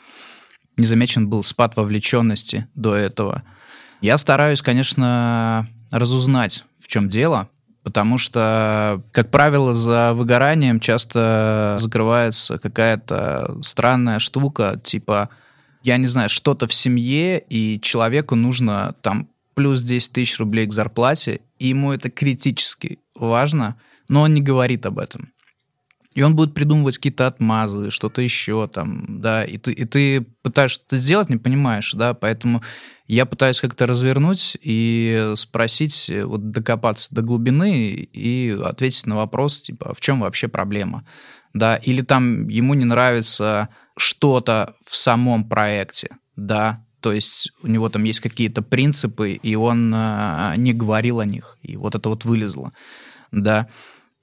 незамечен 0.77 1.29
был 1.29 1.43
спад 1.43 1.77
вовлеченности 1.77 2.67
до 2.75 2.95
этого. 2.95 3.43
Я 4.01 4.19
стараюсь, 4.19 4.61
конечно, 4.61 5.69
разузнать, 5.91 6.65
в 6.81 6.89
чем 6.89 7.09
дело, 7.09 7.49
потому 7.83 8.19
что, 8.19 9.03
как 9.13 9.31
правило, 9.31 9.73
за 9.73 10.13
выгоранием 10.15 10.81
часто 10.81 11.77
закрывается 11.79 12.59
какая-то 12.59 13.59
странная 13.63 14.19
штука, 14.19 14.81
типа, 14.83 15.31
я 15.85 15.99
не 15.99 16.07
знаю, 16.07 16.31
что-то 16.31 16.67
в 16.67 16.73
семье, 16.73 17.39
и 17.39 17.79
человеку 17.79 18.35
нужно 18.35 18.97
там 19.03 19.29
плюс 19.53 19.83
10 19.83 20.13
тысяч 20.13 20.39
рублей 20.39 20.67
к 20.67 20.73
зарплате, 20.73 21.43
и 21.59 21.69
ему 21.69 21.93
это 21.93 22.11
критически 22.11 22.99
важно, 23.15 23.77
но 24.09 24.23
он 24.23 24.33
не 24.33 24.41
говорит 24.41 24.87
об 24.87 24.99
этом. 24.99 25.31
И 26.15 26.23
он 26.23 26.37
будет 26.37 26.55
придумывать 26.55 26.97
какие-то 26.97 27.27
отмазы, 27.27 27.91
что-то 27.91 28.23
еще 28.23 28.67
там, 28.67 29.21
да, 29.21 29.45
и 29.45 29.59
ты, 29.59 29.73
и 29.73 29.85
ты 29.85 30.23
пытаешься 30.43 30.81
это 30.87 30.97
сделать, 30.97 31.29
не 31.29 31.37
понимаешь, 31.37 31.93
да, 31.93 32.15
поэтому 32.15 32.63
я 33.07 33.27
пытаюсь 33.27 33.61
как-то 33.61 33.87
развернуть 33.87 34.57
и 34.63 35.33
спросить, 35.37 36.11
вот 36.25 36.51
докопаться 36.51 37.15
до 37.15 37.21
глубины 37.21 37.91
и 37.91 38.57
ответить 38.65 39.07
на 39.07 39.17
вопрос, 39.17 39.61
типа, 39.61 39.93
в 39.93 40.01
чем 40.01 40.21
вообще 40.21 40.49
проблема, 40.49 41.05
да, 41.53 41.77
или 41.77 42.01
там 42.01 42.49
ему 42.49 42.73
не 42.73 42.87
нравится 42.87 43.69
что-то 43.97 44.75
в 44.85 44.97
самом 44.97 45.49
проекте, 45.49 46.17
да, 46.37 46.85
то 47.01 47.13
есть 47.13 47.53
у 47.63 47.67
него 47.67 47.89
там 47.89 48.05
есть 48.05 48.21
какие-то 48.21 48.63
принципы, 48.63 49.33
и 49.33 49.55
он 49.55 49.93
э, 49.95 50.55
не 50.57 50.73
говорил 50.73 51.21
о 51.21 51.25
них, 51.25 51.59
и 51.63 51.77
вот 51.77 51.95
это 51.95 52.09
вот 52.09 52.25
вылезло, 52.25 52.73
да, 53.31 53.69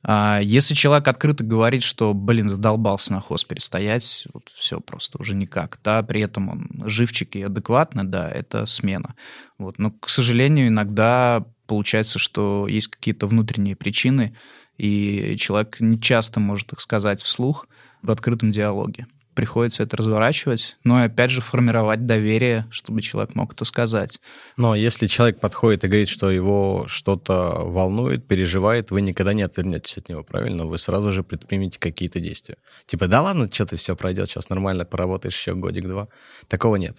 а 0.04 0.40
если 0.42 0.74
человек 0.74 1.08
открыто 1.08 1.44
говорит, 1.44 1.84
что, 1.84 2.14
блин, 2.14 2.50
задолбался 2.50 3.14
на 3.14 3.22
хоспере 3.22 3.62
стоять, 3.62 4.28
вот 4.34 4.50
все 4.50 4.80
просто 4.80 5.20
уже 5.20 5.36
никак, 5.36 5.80
да, 5.84 6.02
при 6.02 6.22
этом 6.22 6.50
он 6.50 6.90
живчик 6.90 7.36
и 7.36 7.44
адекватный, 7.44 8.04
да, 8.04 8.28
это 8.30 8.66
смена. 8.66 9.16
Вот. 9.60 9.78
Но, 9.78 9.92
к 9.92 10.10
сожалению, 10.10 10.70
иногда 10.70 11.46
получается, 11.68 12.18
что 12.18 12.68
есть 12.68 12.88
какие-то 12.88 13.28
внутренние 13.28 13.76
причины, 13.76 14.36
и 14.78 15.36
человек 15.38 15.80
не 15.80 16.02
часто 16.02 16.40
может 16.40 16.74
их 16.74 16.82
сказать 16.82 17.22
вслух 17.22 17.68
в 18.02 18.10
открытом 18.10 18.50
диалоге 18.50 19.06
приходится 19.34 19.84
это 19.84 19.98
разворачивать, 19.98 20.78
но 20.84 21.02
и 21.02 21.06
опять 21.06 21.32
же 21.32 21.42
формировать 21.42 22.06
доверие, 22.06 22.68
чтобы 22.72 23.02
человек 23.02 23.36
мог 23.36 23.54
это 23.54 23.66
сказать. 23.66 24.20
Но 24.58 24.76
если 24.76 25.08
человек 25.08 25.40
подходит 25.40 25.84
и 25.84 25.88
говорит, 25.88 26.10
что 26.10 26.30
его 26.30 26.86
что-то 26.88 27.60
волнует, 27.64 28.28
переживает, 28.28 28.92
вы 28.92 29.02
никогда 29.02 29.34
не 29.34 29.44
отвернетесь 29.44 29.98
от 29.98 30.10
него, 30.10 30.24
правильно? 30.24 30.66
Вы 30.66 30.78
сразу 30.78 31.12
же 31.12 31.24
предпримете 31.24 31.80
какие-то 31.80 32.20
действия. 32.20 32.58
Типа, 32.86 33.08
да 33.08 33.22
ладно, 33.22 33.50
что 33.52 33.66
ты 33.66 33.78
все 33.78 33.96
пройдет, 33.96 34.30
сейчас 34.30 34.50
нормально 34.50 34.86
поработаешь 34.86 35.38
еще 35.38 35.56
годик-два. 35.56 36.08
Такого 36.48 36.76
нет. 36.76 36.98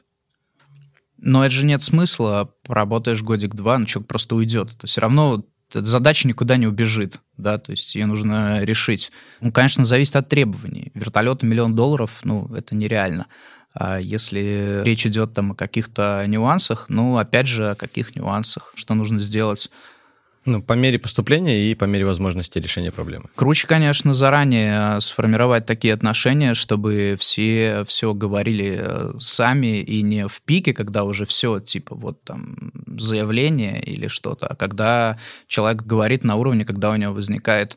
Но 1.18 1.45
это 1.45 1.55
же 1.55 1.64
нет 1.64 1.83
смысла, 1.83 2.53
поработаешь 2.64 3.23
годик-два, 3.23 3.79
но 3.79 3.87
человек 3.87 4.09
просто 4.09 4.35
уйдет. 4.35 4.73
Это 4.77 4.88
все 4.88 5.03
равно 5.03 5.45
эта 5.79 5.87
задача 5.87 6.29
никуда 6.29 6.57
не 6.57 6.67
убежит, 6.67 7.21
да, 7.37 7.59
то 7.59 7.71
есть 7.73 7.95
ее 7.95 8.07
нужно 8.07 8.63
решить. 8.65 9.13
Ну, 9.41 9.53
конечно, 9.53 9.85
зависит 9.85 10.17
от 10.17 10.29
требований. 10.29 10.91
Вертолеты 10.95 11.47
миллион 11.47 11.75
долларов, 11.75 12.21
ну, 12.25 12.53
это 12.55 12.75
нереально. 12.75 13.27
А 13.75 13.99
если 13.99 14.83
речь 14.85 15.07
идет 15.07 15.33
там 15.35 15.53
о 15.53 15.55
каких-то 15.55 16.25
нюансах, 16.27 16.87
ну, 16.89 17.17
опять 17.17 17.47
же, 17.47 17.71
о 17.71 17.75
каких 17.75 18.15
нюансах, 18.15 18.73
что 18.75 18.95
нужно 18.95 19.19
сделать 19.19 19.71
Ну, 20.44 20.61
по 20.61 20.72
мере 20.72 20.98
поступления 20.98 21.70
и 21.70 21.74
по 21.74 21.85
мере 21.85 22.05
возможности 22.05 22.59
решения 22.59 22.90
проблемы. 22.90 23.26
Круче, 23.37 23.68
конечно, 23.68 24.12
заранее 24.12 24.96
э, 24.96 25.00
сформировать 25.00 25.66
такие 25.66 25.94
отношения, 25.94 26.55
чтобы 26.55 27.16
все 27.18 27.85
все 27.87 28.12
говорили 28.12 28.76
э, 28.81 29.12
сами 29.20 29.81
и 29.81 30.02
не 30.02 30.26
в 30.26 30.42
пике, 30.42 30.74
когда 30.74 31.05
уже 31.05 31.26
все, 31.26 31.61
типа, 31.61 31.94
вот 31.94 32.24
там 32.24 32.72
заявление 32.87 33.81
или 33.83 34.09
что-то, 34.09 34.48
а 34.48 34.57
когда 34.57 35.18
человек 35.46 35.83
говорит 35.83 36.24
на 36.24 36.35
уровне, 36.37 36.64
когда 36.64 36.90
у 36.90 36.96
него 36.96 37.14
возникает 37.14 37.76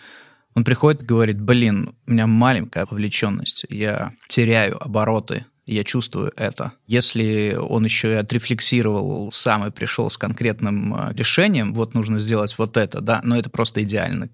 он 0.56 0.63
приходит 0.63 1.04
и 1.04 1.06
говорит, 1.06 1.41
блин, 1.41 1.95
у 2.08 2.12
меня 2.12 2.28
маленькая 2.28 2.88
вовлеченность, 2.89 3.65
я 3.69 4.13
теряю 4.30 4.82
обороты 4.82 5.45
я 5.65 5.84
чувствую 5.84 6.32
это. 6.36 6.73
Если 6.88 7.58
он 7.60 7.86
еще 7.86 8.12
и 8.12 8.15
отрефлексировал 8.15 9.32
сам 9.32 9.65
и 9.65 9.71
пришел 9.71 10.10
с 10.10 10.17
конкретным 10.17 10.95
э, 10.95 11.13
решением, 11.13 11.73
вот 11.73 11.93
нужно 11.93 12.19
сделать 12.19 12.56
вот 12.58 12.78
это, 12.78 13.01
да, 13.01 13.21
но 13.23 13.38
это 13.38 13.49
просто 13.49 13.84
идеально. 13.84 14.30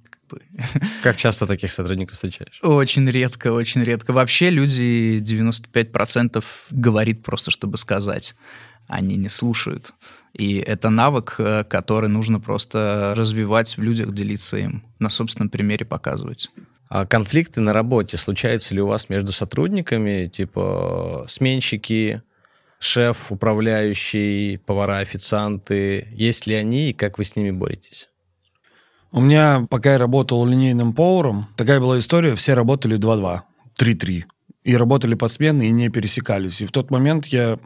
Как 1.04 1.16
часто 1.18 1.48
таких 1.48 1.72
сотрудников 1.72 2.16
встречаешь? 2.16 2.60
Очень 2.62 3.10
редко, 3.10 3.52
очень 3.52 3.84
редко. 3.84 4.14
Вообще 4.14 4.50
люди 4.50 5.22
95% 5.22 6.44
говорит 6.70 7.24
просто, 7.24 7.52
чтобы 7.52 7.78
сказать. 7.78 8.36
Они 8.88 9.16
не 9.16 9.30
слушают. 9.30 9.94
И 10.34 10.56
это 10.56 10.90
навык, 10.90 11.36
э, 11.38 11.64
который 11.64 12.10
нужно 12.10 12.40
просто 12.40 13.14
развивать 13.16 13.78
в 13.78 13.82
людях, 13.82 14.14
делиться 14.14 14.58
им, 14.58 14.84
на 15.00 15.10
собственном 15.10 15.50
примере 15.50 15.86
показывать. 15.86 16.50
А 16.94 17.06
конфликты 17.06 17.62
на 17.62 17.72
работе 17.72 18.18
случаются 18.18 18.76
ли 18.76 18.82
у 18.82 18.88
вас 18.88 19.08
между 19.08 19.32
сотрудниками, 19.32 20.28
типа 20.28 21.26
сменщики, 21.30 22.22
шеф, 22.80 23.32
управляющий, 23.32 24.58
повара, 24.58 24.98
официанты? 24.98 26.10
Есть 26.12 26.48
ли 26.48 26.54
они 26.54 26.90
и 26.90 26.94
как 26.94 27.18
вы 27.18 27.24
с 27.24 27.38
ними 27.38 27.52
боретесь? 27.52 28.10
У 29.14 29.22
меня, 29.22 29.66
пока 29.70 29.94
я 29.94 30.00
работал 30.00 30.46
линейным 30.46 30.92
поваром, 30.92 31.48
такая 31.56 31.80
была 31.80 31.98
история, 31.98 32.36
все 32.36 32.56
работали 32.56 33.00
2-2, 33.00 33.40
3-3. 33.80 34.24
И 34.66 34.76
работали 34.76 35.14
посменно, 35.14 35.62
и 35.62 35.72
не 35.72 35.88
пересекались. 35.88 36.60
И 36.60 36.66
в 36.66 36.74
тот 36.74 36.92
момент 36.92 37.28
я 37.28 37.58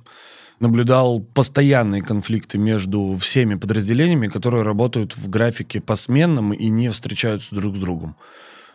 наблюдал 0.59 1.19
постоянные 1.19 2.03
конфликты 2.03 2.59
между 2.59 3.17
всеми 3.17 3.55
подразделениями, 3.55 4.27
которые 4.27 4.61
работают 4.61 5.17
в 5.17 5.27
графике 5.29 5.81
посменном 5.81 6.53
и 6.53 6.69
не 6.69 6.89
встречаются 6.89 7.55
друг 7.55 7.75
с 7.75 7.79
другом. 7.79 8.15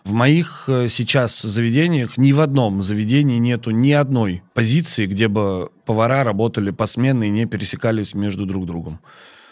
В 0.04 0.12
моих 0.12 0.64
э, 0.68 0.88
сейчас 0.88 1.40
заведениях 1.40 2.16
ни 2.16 2.32
в 2.32 2.40
одном 2.40 2.82
заведении 2.82 3.38
нету 3.38 3.70
ни 3.70 3.92
одной 3.92 4.42
позиции, 4.54 5.06
где 5.06 5.28
бы 5.28 5.70
повара 5.84 6.24
работали 6.24 6.70
посменно 6.70 7.24
и 7.24 7.30
не 7.30 7.46
пересекались 7.46 8.14
между 8.14 8.46
друг 8.46 8.66
другом. 8.66 9.00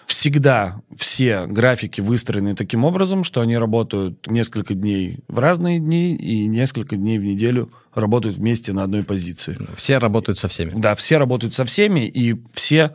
Всегда 0.06 0.80
все 0.96 1.44
графики 1.46 2.00
выстроены 2.00 2.54
таким 2.54 2.86
образом, 2.86 3.24
что 3.24 3.42
они 3.42 3.58
работают 3.58 4.26
несколько 4.26 4.72
дней 4.72 5.18
в 5.28 5.38
разные 5.38 5.78
дни 5.80 6.16
и 6.16 6.46
несколько 6.46 6.96
дней 6.96 7.18
в 7.18 7.24
неделю 7.24 7.70
работают 7.92 8.38
вместе 8.38 8.72
на 8.72 8.84
одной 8.84 9.02
позиции. 9.02 9.54
Все 9.76 9.98
работают 9.98 10.38
со 10.38 10.48
всеми. 10.48 10.72
Да, 10.74 10.94
все 10.94 11.18
работают 11.18 11.52
со 11.52 11.66
всеми, 11.66 12.08
и 12.08 12.36
все 12.54 12.94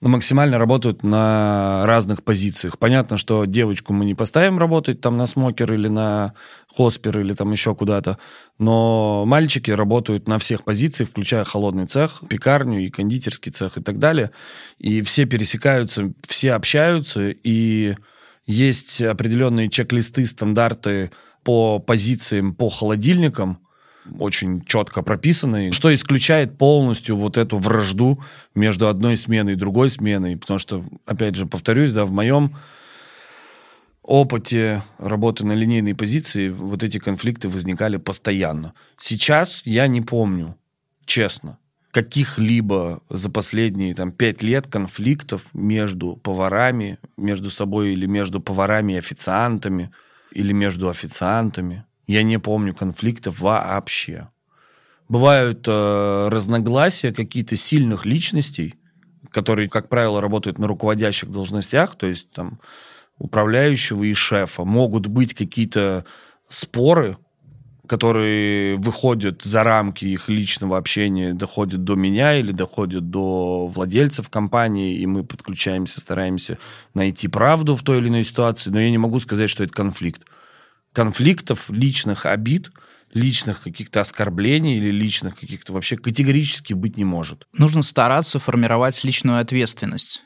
максимально 0.00 0.58
работают 0.58 1.02
на 1.02 1.82
разных 1.84 2.22
позициях. 2.22 2.78
Понятно, 2.78 3.16
что 3.16 3.44
девочку 3.44 3.92
мы 3.92 4.04
не 4.04 4.14
поставим 4.14 4.58
работать 4.58 5.00
там 5.00 5.16
на 5.16 5.26
смокер 5.26 5.72
или 5.72 5.88
на 5.88 6.34
хоспер 6.76 7.18
или 7.18 7.34
там 7.34 7.50
еще 7.50 7.74
куда-то, 7.74 8.18
но 8.58 9.24
мальчики 9.26 9.70
работают 9.70 10.28
на 10.28 10.38
всех 10.38 10.62
позициях, 10.62 11.10
включая 11.10 11.44
холодный 11.44 11.86
цех, 11.86 12.22
пекарню 12.28 12.80
и 12.80 12.90
кондитерский 12.90 13.50
цех 13.50 13.78
и 13.78 13.82
так 13.82 13.98
далее. 13.98 14.30
И 14.78 15.00
все 15.00 15.24
пересекаются, 15.24 16.12
все 16.26 16.52
общаются, 16.52 17.30
и 17.30 17.96
есть 18.46 19.02
определенные 19.02 19.68
чек-листы, 19.68 20.24
стандарты 20.26 21.10
по 21.42 21.78
позициям, 21.80 22.54
по 22.54 22.68
холодильникам, 22.68 23.58
очень 24.18 24.64
четко 24.64 25.02
прописанный, 25.02 25.72
что 25.72 25.94
исключает 25.94 26.58
полностью 26.58 27.16
вот 27.16 27.36
эту 27.36 27.58
вражду 27.58 28.22
между 28.54 28.88
одной 28.88 29.16
сменой 29.16 29.54
и 29.54 29.56
другой 29.56 29.90
сменой. 29.90 30.36
Потому 30.36 30.58
что, 30.58 30.84
опять 31.06 31.34
же, 31.34 31.46
повторюсь, 31.46 31.92
да, 31.92 32.04
в 32.04 32.12
моем 32.12 32.56
опыте 34.02 34.82
работы 34.98 35.44
на 35.44 35.52
линейной 35.52 35.94
позиции 35.94 36.48
вот 36.48 36.82
эти 36.82 36.98
конфликты 36.98 37.48
возникали 37.48 37.98
постоянно. 37.98 38.72
Сейчас 38.96 39.62
я 39.64 39.86
не 39.86 40.00
помню, 40.00 40.56
честно, 41.04 41.58
каких-либо 41.90 43.00
за 43.10 43.30
последние 43.30 43.94
там, 43.94 44.12
пять 44.12 44.42
лет 44.42 44.66
конфликтов 44.66 45.44
между 45.52 46.16
поварами, 46.16 46.98
между 47.16 47.50
собой 47.50 47.92
или 47.92 48.06
между 48.06 48.40
поварами 48.40 48.94
и 48.94 48.98
официантами, 48.98 49.90
или 50.32 50.52
между 50.52 50.88
официантами. 50.88 51.84
Я 52.08 52.22
не 52.22 52.38
помню 52.38 52.74
конфликтов 52.74 53.40
вообще. 53.40 54.30
Бывают 55.10 55.68
э, 55.68 56.28
разногласия 56.30 57.12
какие-то 57.12 57.54
сильных 57.54 58.06
личностей, 58.06 58.76
которые, 59.30 59.68
как 59.68 59.90
правило, 59.90 60.20
работают 60.20 60.58
на 60.58 60.66
руководящих 60.66 61.30
должностях, 61.30 61.96
то 61.96 62.06
есть 62.06 62.30
там 62.30 62.60
управляющего 63.18 64.04
и 64.04 64.14
шефа. 64.14 64.64
Могут 64.64 65.06
быть 65.06 65.34
какие-то 65.34 66.06
споры, 66.48 67.18
которые 67.86 68.76
выходят 68.76 69.42
за 69.42 69.62
рамки 69.62 70.06
их 70.06 70.30
личного 70.30 70.78
общения, 70.78 71.34
доходят 71.34 71.84
до 71.84 71.94
меня 71.94 72.38
или 72.38 72.52
доходят 72.52 73.10
до 73.10 73.66
владельцев 73.66 74.30
компании, 74.30 74.96
и 74.96 75.04
мы 75.04 75.24
подключаемся, 75.24 76.00
стараемся 76.00 76.56
найти 76.94 77.28
правду 77.28 77.76
в 77.76 77.82
той 77.82 77.98
или 77.98 78.08
иной 78.08 78.24
ситуации, 78.24 78.70
но 78.70 78.80
я 78.80 78.90
не 78.90 78.98
могу 78.98 79.18
сказать, 79.18 79.50
что 79.50 79.62
это 79.62 79.74
конфликт 79.74 80.22
конфликтов, 80.92 81.70
личных 81.70 82.26
обид, 82.26 82.70
личных 83.12 83.62
каких-то 83.62 84.00
оскорблений 84.00 84.78
или 84.78 84.90
личных 84.90 85.38
каких-то 85.38 85.72
вообще 85.72 85.96
категорически 85.96 86.74
быть 86.74 86.96
не 86.96 87.04
может. 87.04 87.46
Нужно 87.56 87.82
стараться 87.82 88.38
формировать 88.38 89.02
личную 89.04 89.40
ответственность. 89.40 90.24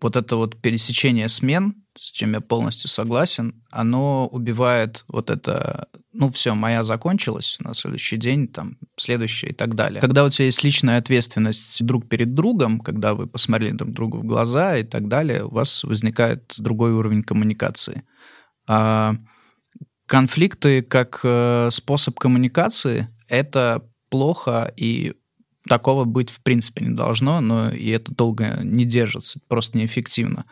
Вот 0.00 0.16
это 0.16 0.36
вот 0.36 0.60
пересечение 0.60 1.28
смен, 1.28 1.74
с 1.96 2.12
чем 2.12 2.32
я 2.32 2.40
полностью 2.40 2.88
согласен, 2.88 3.64
оно 3.70 4.28
убивает 4.28 5.04
вот 5.08 5.30
это, 5.30 5.88
ну 6.12 6.28
все, 6.28 6.54
моя 6.54 6.84
закончилась, 6.84 7.58
на 7.60 7.74
следующий 7.74 8.16
день, 8.16 8.46
там, 8.46 8.78
следующая 8.96 9.48
и 9.48 9.52
так 9.52 9.74
далее. 9.74 10.00
Когда 10.00 10.24
у 10.24 10.30
тебя 10.30 10.46
есть 10.46 10.62
личная 10.62 10.98
ответственность 10.98 11.84
друг 11.84 12.08
перед 12.08 12.34
другом, 12.34 12.78
когда 12.78 13.14
вы 13.14 13.26
посмотрели 13.26 13.72
друг 13.72 13.92
другу 13.92 14.18
в 14.18 14.24
глаза 14.24 14.76
и 14.76 14.84
так 14.84 15.08
далее, 15.08 15.44
у 15.44 15.50
вас 15.50 15.82
возникает 15.82 16.54
другой 16.58 16.92
уровень 16.92 17.24
коммуникации. 17.24 18.04
А 18.68 19.16
конфликты 20.08 20.82
как 20.82 21.20
э, 21.22 21.68
способ 21.70 22.18
коммуникации— 22.18 23.08
это 23.28 23.84
плохо, 24.08 24.72
и 24.76 25.14
такого 25.68 26.04
быть 26.04 26.30
в 26.30 26.42
принципе 26.42 26.86
не 26.86 26.94
должно, 26.94 27.40
но 27.40 27.70
и 27.70 27.90
это 27.90 28.12
долго 28.12 28.58
не 28.62 28.84
держится, 28.84 29.40
просто 29.46 29.78
неэффективно 29.78 30.46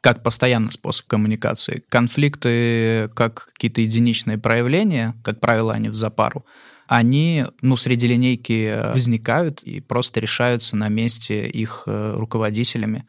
как 0.00 0.22
постоянный 0.22 0.70
способ 0.70 1.06
коммуникации. 1.06 1.82
Конфликты, 1.88 3.08
как 3.14 3.48
какие-то 3.54 3.80
единичные 3.80 4.36
проявления, 4.36 5.14
как 5.24 5.40
правило, 5.40 5.72
они 5.72 5.88
в 5.88 5.94
запару, 5.94 6.44
они 6.86 7.46
ну, 7.62 7.78
среди 7.78 8.08
линейки 8.08 8.92
возникают 8.92 9.62
и 9.62 9.80
просто 9.80 10.20
решаются 10.20 10.76
на 10.76 10.90
месте 10.90 11.48
их 11.48 11.84
э, 11.86 12.16
руководителями. 12.18 13.06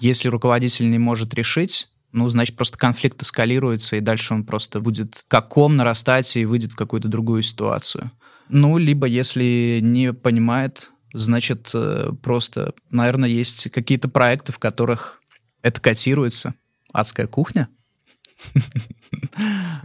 Если 0.00 0.30
руководитель 0.30 0.90
не 0.90 0.98
может 0.98 1.34
решить, 1.34 1.90
ну, 2.12 2.28
значит, 2.28 2.56
просто 2.56 2.78
конфликт 2.78 3.22
эскалируется, 3.22 3.96
и 3.96 4.00
дальше 4.00 4.34
он 4.34 4.44
просто 4.44 4.80
будет 4.80 5.24
как 5.28 5.48
ком 5.48 5.76
нарастать 5.76 6.36
и 6.36 6.44
выйдет 6.44 6.72
в 6.72 6.76
какую-то 6.76 7.08
другую 7.08 7.42
ситуацию. 7.42 8.10
Ну, 8.48 8.76
либо 8.78 9.06
если 9.06 9.80
не 9.82 10.12
понимает, 10.12 10.90
значит, 11.14 11.70
э, 11.74 12.10
просто, 12.22 12.74
наверное, 12.90 13.28
есть 13.28 13.70
какие-то 13.70 14.08
проекты, 14.08 14.52
в 14.52 14.58
которых 14.58 15.22
это 15.62 15.80
котируется. 15.80 16.54
Адская 16.92 17.26
кухня. 17.26 17.68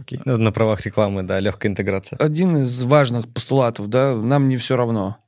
Okay. 0.00 0.20
Ну, 0.24 0.36
на 0.36 0.52
правах 0.52 0.84
рекламы, 0.84 1.22
да, 1.22 1.38
легкая 1.40 1.70
интеграция. 1.70 2.18
Один 2.18 2.64
из 2.64 2.82
важных 2.82 3.28
постулатов, 3.28 3.88
да, 3.88 4.14
нам 4.14 4.48
не 4.48 4.56
все 4.56 4.76
равно. 4.76 5.18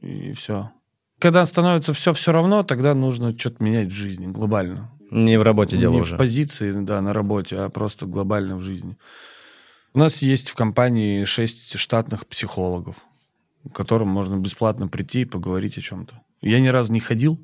И 0.00 0.32
все. 0.32 0.70
Когда 1.18 1.44
становится 1.44 1.92
все 1.92 2.12
все 2.12 2.32
равно, 2.32 2.62
тогда 2.62 2.94
нужно 2.94 3.38
что-то 3.38 3.62
менять 3.62 3.88
в 3.88 3.94
жизни 3.94 4.26
глобально. 4.26 4.90
Не 5.10 5.38
в 5.38 5.42
работе 5.42 5.76
дело 5.76 5.94
не 5.94 6.00
уже. 6.00 6.14
в 6.14 6.18
позиции, 6.18 6.72
да, 6.72 7.00
на 7.00 7.12
работе, 7.12 7.56
а 7.56 7.68
просто 7.68 8.06
глобально 8.06 8.56
в 8.56 8.60
жизни. 8.60 8.96
У 9.94 9.98
нас 9.98 10.20
есть 10.20 10.50
в 10.50 10.54
компании 10.54 11.24
шесть 11.24 11.78
штатных 11.78 12.26
психологов, 12.26 12.96
к 13.70 13.74
которым 13.74 14.08
можно 14.08 14.36
бесплатно 14.36 14.88
прийти 14.88 15.22
и 15.22 15.24
поговорить 15.24 15.78
о 15.78 15.80
чем-то. 15.80 16.20
Я 16.42 16.60
ни 16.60 16.68
разу 16.68 16.92
не 16.92 17.00
ходил, 17.00 17.38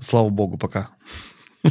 слава 0.00 0.30
богу, 0.30 0.58
пока. 0.58 0.90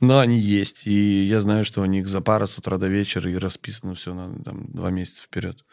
Но 0.00 0.18
они 0.18 0.38
есть. 0.38 0.86
И 0.86 1.24
я 1.24 1.40
знаю, 1.40 1.64
что 1.64 1.82
у 1.82 1.84
них 1.84 2.08
за 2.08 2.20
пара 2.20 2.46
с 2.46 2.56
утра 2.58 2.78
до 2.78 2.86
вечера 2.86 3.30
и 3.30 3.36
расписано 3.36 3.94
все 3.94 4.14
на 4.14 4.42
там, 4.42 4.66
два 4.72 4.90
месяца 4.90 5.22
вперед. 5.22 5.64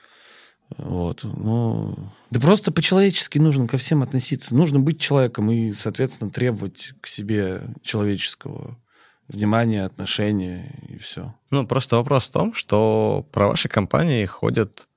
Вот. 0.78 1.24
Ну, 1.24 1.96
да 2.30 2.40
просто 2.40 2.72
по-человечески 2.72 3.38
нужно 3.38 3.68
ко 3.68 3.78
всем 3.78 4.04
относиться. 4.04 4.54
Нужно 4.54 4.80
быть 4.80 5.00
человеком 5.00 5.50
и, 5.50 5.72
соответственно, 5.72 6.30
требовать 6.30 6.94
к 7.00 7.08
себе 7.08 7.74
человеческого 7.84 8.78
внимание, 9.28 9.86
отношения 9.86 10.80
и 10.88 10.98
все. 10.98 11.34
Ну, 11.52 11.66
просто 11.68 11.98
вопрос 11.98 12.28
в 12.28 12.32
том, 12.32 12.54
что 12.54 13.26
про 13.32 13.48
ваши 13.48 13.70
компании 13.70 14.26
ходят, 14.26 14.88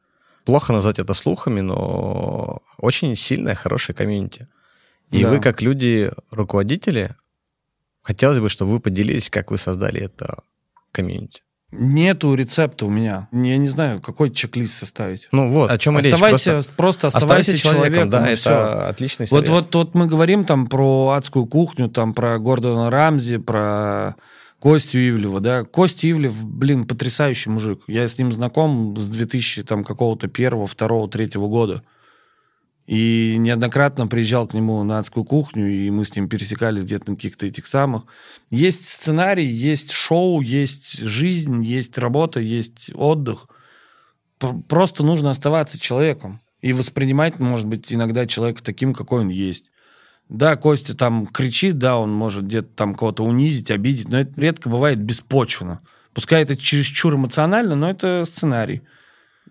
плохо 0.44 0.72
назвать 0.72 0.98
это 0.98 1.14
слухами, 1.14 1.60
но 1.60 2.62
очень 2.78 3.14
сильная, 3.16 3.54
хорошая 3.54 3.96
комьюнити. 3.96 4.48
И 5.10 5.22
Да. 5.22 5.30
вы, 5.30 5.40
как 5.40 5.62
люди, 5.62 6.10
руководители, 6.30 7.16
хотелось 8.02 8.38
бы, 8.40 8.48
чтобы 8.48 8.70
вы 8.72 8.80
поделились, 8.80 9.28
как 9.30 9.50
вы 9.50 9.58
создали 9.58 10.00
это 10.00 10.42
комьюнити. 10.92 11.42
Нету 11.72 12.34
рецепта 12.34 12.86
у 12.86 12.90
меня. 12.90 13.28
Я 13.32 13.56
не 13.56 13.68
знаю, 13.68 14.00
какой 14.00 14.30
чек-лист 14.30 14.74
составить. 14.74 15.28
Ну 15.30 15.50
вот, 15.50 15.70
о 15.70 15.78
чем 15.78 15.98
и 15.98 16.02
речь. 16.02 16.12
Оставайся, 16.12 16.50
Просто 16.52 16.72
просто, 16.76 17.06
оставайся, 17.08 17.56
человеком, 17.56 18.10
да, 18.10 18.28
и 18.28 18.32
это 18.32 18.36
всё. 18.36 18.88
отличный 18.88 19.26
Вот, 19.30 19.46
совет. 19.46 19.50
вот, 19.50 19.74
вот 19.74 19.94
мы 19.94 20.06
говорим 20.06 20.44
там 20.44 20.66
про 20.66 21.10
адскую 21.10 21.46
кухню, 21.46 21.88
там 21.88 22.12
про 22.12 22.38
Гордона 22.38 22.90
Рамзи, 22.90 23.38
про 23.38 24.16
Костю 24.58 24.98
Ивлева, 24.98 25.40
да. 25.40 25.64
Костя 25.64 26.10
Ивлев, 26.10 26.44
блин, 26.44 26.86
потрясающий 26.86 27.50
мужик. 27.50 27.82
Я 27.86 28.06
с 28.08 28.18
ним 28.18 28.32
знаком 28.32 28.96
с 28.96 29.08
2000 29.08 29.62
там 29.62 29.84
какого-то 29.84 30.26
первого, 30.28 30.66
второго, 30.66 31.08
третьего 31.08 31.46
года. 31.46 31.82
И 32.90 33.36
неоднократно 33.38 34.08
приезжал 34.08 34.48
к 34.48 34.54
нему 34.54 34.82
на 34.82 34.98
адскую 34.98 35.22
кухню, 35.22 35.68
и 35.68 35.90
мы 35.90 36.04
с 36.04 36.16
ним 36.16 36.28
пересекались 36.28 36.82
где-то 36.82 37.12
на 37.12 37.16
каких-то 37.16 37.46
этих 37.46 37.68
самых. 37.68 38.02
Есть 38.50 38.88
сценарий, 38.88 39.46
есть 39.46 39.92
шоу, 39.92 40.40
есть 40.40 40.98
жизнь, 40.98 41.62
есть 41.62 41.96
работа, 41.98 42.40
есть 42.40 42.90
отдых. 42.96 43.46
Просто 44.68 45.04
нужно 45.04 45.30
оставаться 45.30 45.78
человеком 45.78 46.40
и 46.62 46.72
воспринимать, 46.72 47.38
может 47.38 47.68
быть, 47.68 47.92
иногда 47.92 48.26
человека 48.26 48.60
таким, 48.60 48.92
какой 48.92 49.20
он 49.20 49.28
есть. 49.28 49.66
Да, 50.28 50.56
Костя 50.56 50.96
там 50.96 51.28
кричит, 51.28 51.78
да, 51.78 51.96
он 51.96 52.12
может 52.12 52.46
где-то 52.46 52.70
там 52.74 52.96
кого-то 52.96 53.22
унизить, 53.22 53.70
обидеть, 53.70 54.08
но 54.08 54.18
это 54.18 54.32
редко 54.40 54.68
бывает 54.68 54.98
беспочвенно. 55.00 55.80
Пускай 56.12 56.42
это 56.42 56.56
чересчур 56.56 57.14
эмоционально, 57.14 57.76
но 57.76 57.88
это 57.88 58.24
сценарий. 58.24 58.82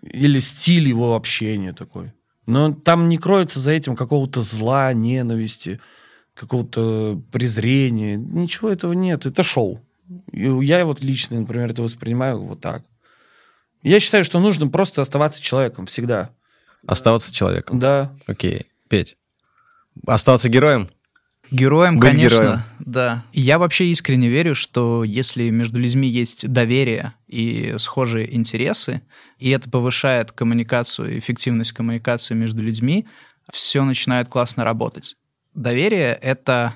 Или 0.02 0.40
стиль 0.40 0.88
его 0.88 1.16
общения 1.16 1.72
такой. 1.72 2.12
Но 2.50 2.72
там 2.72 3.08
не 3.08 3.16
кроется 3.16 3.60
за 3.60 3.70
этим 3.70 3.94
какого-то 3.94 4.42
зла, 4.42 4.92
ненависти, 4.92 5.80
какого-то 6.34 7.22
презрения. 7.30 8.16
Ничего 8.16 8.70
этого 8.70 8.92
нет. 8.92 9.24
Это 9.24 9.42
шоу. 9.42 9.80
И 10.32 10.42
я 10.42 10.84
вот 10.84 11.00
лично, 11.00 11.38
например, 11.38 11.70
это 11.70 11.82
воспринимаю 11.82 12.42
вот 12.42 12.60
так. 12.60 12.82
Я 13.82 14.00
считаю, 14.00 14.24
что 14.24 14.40
нужно 14.40 14.68
просто 14.68 15.00
оставаться 15.00 15.40
человеком 15.40 15.86
всегда. 15.86 16.30
Оставаться 16.86 17.32
человеком. 17.32 17.78
Да. 17.78 18.12
Окей. 18.26 18.66
Петь. 18.88 19.16
Оставаться 20.06 20.48
героем? 20.48 20.90
Героем, 21.50 21.98
Быть 21.98 22.10
конечно, 22.10 22.36
героем. 22.36 22.62
да. 22.78 23.24
Я 23.32 23.58
вообще 23.58 23.86
искренне 23.86 24.28
верю, 24.28 24.54
что 24.54 25.02
если 25.04 25.50
между 25.50 25.80
людьми 25.80 26.08
есть 26.08 26.48
доверие 26.48 27.14
и 27.26 27.74
схожие 27.78 28.34
интересы, 28.34 29.02
и 29.38 29.50
это 29.50 29.68
повышает 29.68 30.32
коммуникацию, 30.32 31.18
эффективность 31.18 31.72
коммуникации 31.72 32.34
между 32.34 32.62
людьми, 32.62 33.06
все 33.52 33.84
начинает 33.84 34.28
классно 34.28 34.64
работать. 34.64 35.16
Доверие— 35.54 36.12
это 36.22 36.74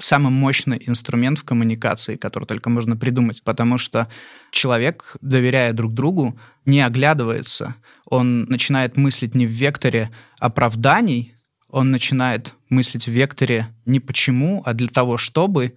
самый 0.00 0.30
мощный 0.30 0.82
инструмент 0.86 1.38
в 1.38 1.44
коммуникации, 1.44 2.16
который 2.16 2.44
только 2.44 2.70
можно 2.70 2.96
придумать, 2.96 3.42
потому 3.42 3.78
что 3.78 4.08
человек, 4.52 5.16
доверяя 5.20 5.72
друг 5.72 5.92
другу, 5.92 6.38
не 6.64 6.80
оглядывается, 6.80 7.74
он 8.06 8.44
начинает 8.44 8.96
мыслить 8.96 9.34
не 9.34 9.46
в 9.46 9.50
векторе 9.50 10.10
оправданий, 10.38 11.34
он 11.70 11.90
начинает 11.90 12.54
мыслить 12.68 13.06
в 13.06 13.10
векторе 13.10 13.68
не 13.84 14.00
почему, 14.00 14.62
а 14.64 14.74
для 14.74 14.88
того, 14.88 15.16
чтобы. 15.16 15.76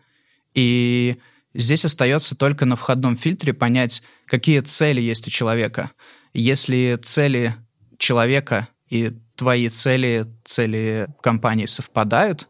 И 0.53 1.17
здесь 1.53 1.85
остается 1.85 2.35
только 2.35 2.65
на 2.65 2.75
входном 2.75 3.17
фильтре 3.17 3.53
понять, 3.53 4.03
какие 4.25 4.59
цели 4.61 5.01
есть 5.01 5.27
у 5.27 5.29
человека. 5.29 5.91
Если 6.33 6.97
цели 7.01 7.55
человека 7.97 8.67
и 8.89 9.13
твои 9.35 9.69
цели, 9.69 10.27
цели 10.43 11.07
компании 11.21 11.65
совпадают, 11.65 12.47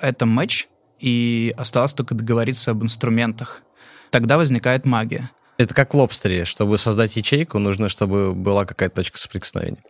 это 0.00 0.26
матч, 0.26 0.68
и 0.98 1.54
осталось 1.56 1.92
только 1.92 2.14
договориться 2.14 2.72
об 2.72 2.82
инструментах. 2.82 3.62
Тогда 4.10 4.36
возникает 4.36 4.84
магия. 4.84 5.30
Это 5.56 5.74
как 5.74 5.92
в 5.92 5.96
лобстере. 5.96 6.44
Чтобы 6.44 6.78
создать 6.78 7.16
ячейку, 7.16 7.58
нужно, 7.58 7.88
чтобы 7.88 8.34
была 8.34 8.64
какая-то 8.64 8.96
точка 8.96 9.18
соприкосновения. 9.18 9.82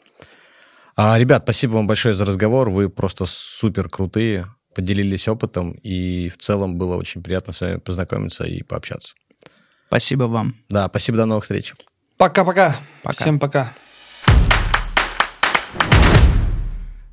А, 1.02 1.18
ребят, 1.18 1.44
спасибо 1.44 1.76
вам 1.76 1.86
большое 1.86 2.14
за 2.14 2.26
разговор. 2.26 2.68
Вы 2.68 2.90
просто 2.90 3.24
супер 3.24 3.88
крутые, 3.88 4.48
поделились 4.74 5.28
опытом, 5.28 5.72
и 5.72 6.28
в 6.28 6.36
целом 6.36 6.76
было 6.76 6.96
очень 6.96 7.22
приятно 7.22 7.54
с 7.54 7.62
вами 7.62 7.78
познакомиться 7.78 8.44
и 8.44 8.62
пообщаться. 8.62 9.14
Спасибо 9.86 10.24
вам. 10.24 10.56
Да, 10.68 10.88
спасибо, 10.88 11.16
до 11.16 11.24
новых 11.24 11.44
встреч. 11.44 11.72
Пока-пока. 12.18 12.76
Пока. 13.02 13.16
Всем 13.16 13.38
пока. 13.38 13.72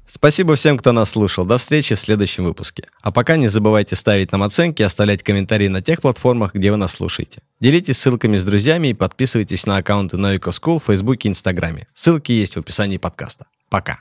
Спасибо 0.08 0.55
всем, 0.55 0.78
кто 0.78 0.93
нас 0.93 1.12
слушал. 1.12 1.45
До 1.45 1.58
встречи 1.58 1.95
в 1.95 1.99
следующем 1.99 2.45
выпуске. 2.45 2.88
А 3.01 3.12
пока 3.12 3.36
не 3.36 3.47
забывайте 3.47 3.95
ставить 3.95 4.32
нам 4.32 4.43
оценки 4.43 4.82
и 4.82 4.86
оставлять 4.86 5.22
комментарии 5.22 5.68
на 5.68 5.82
тех 5.82 6.01
платформах, 6.01 6.55
где 6.55 6.72
вы 6.72 6.78
нас 6.78 6.93
слушаете. 6.93 7.41
Делитесь 7.60 7.97
ссылками 7.97 8.38
с 8.38 8.45
друзьями 8.45 8.89
и 8.89 8.93
подписывайтесь 8.93 9.66
на 9.66 9.78
аккаунты 9.78 10.18
Новиков 10.18 10.58
School 10.60 10.80
в 10.80 10.86
Фейсбуке 10.86 11.28
и 11.28 11.32
Инстаграме. 11.32 11.88
Ссылки 11.93 12.32
есть 12.32 12.55
в 12.55 12.60
описании 12.60 12.97
подкаста. 12.97 13.47
Пока. 13.70 13.99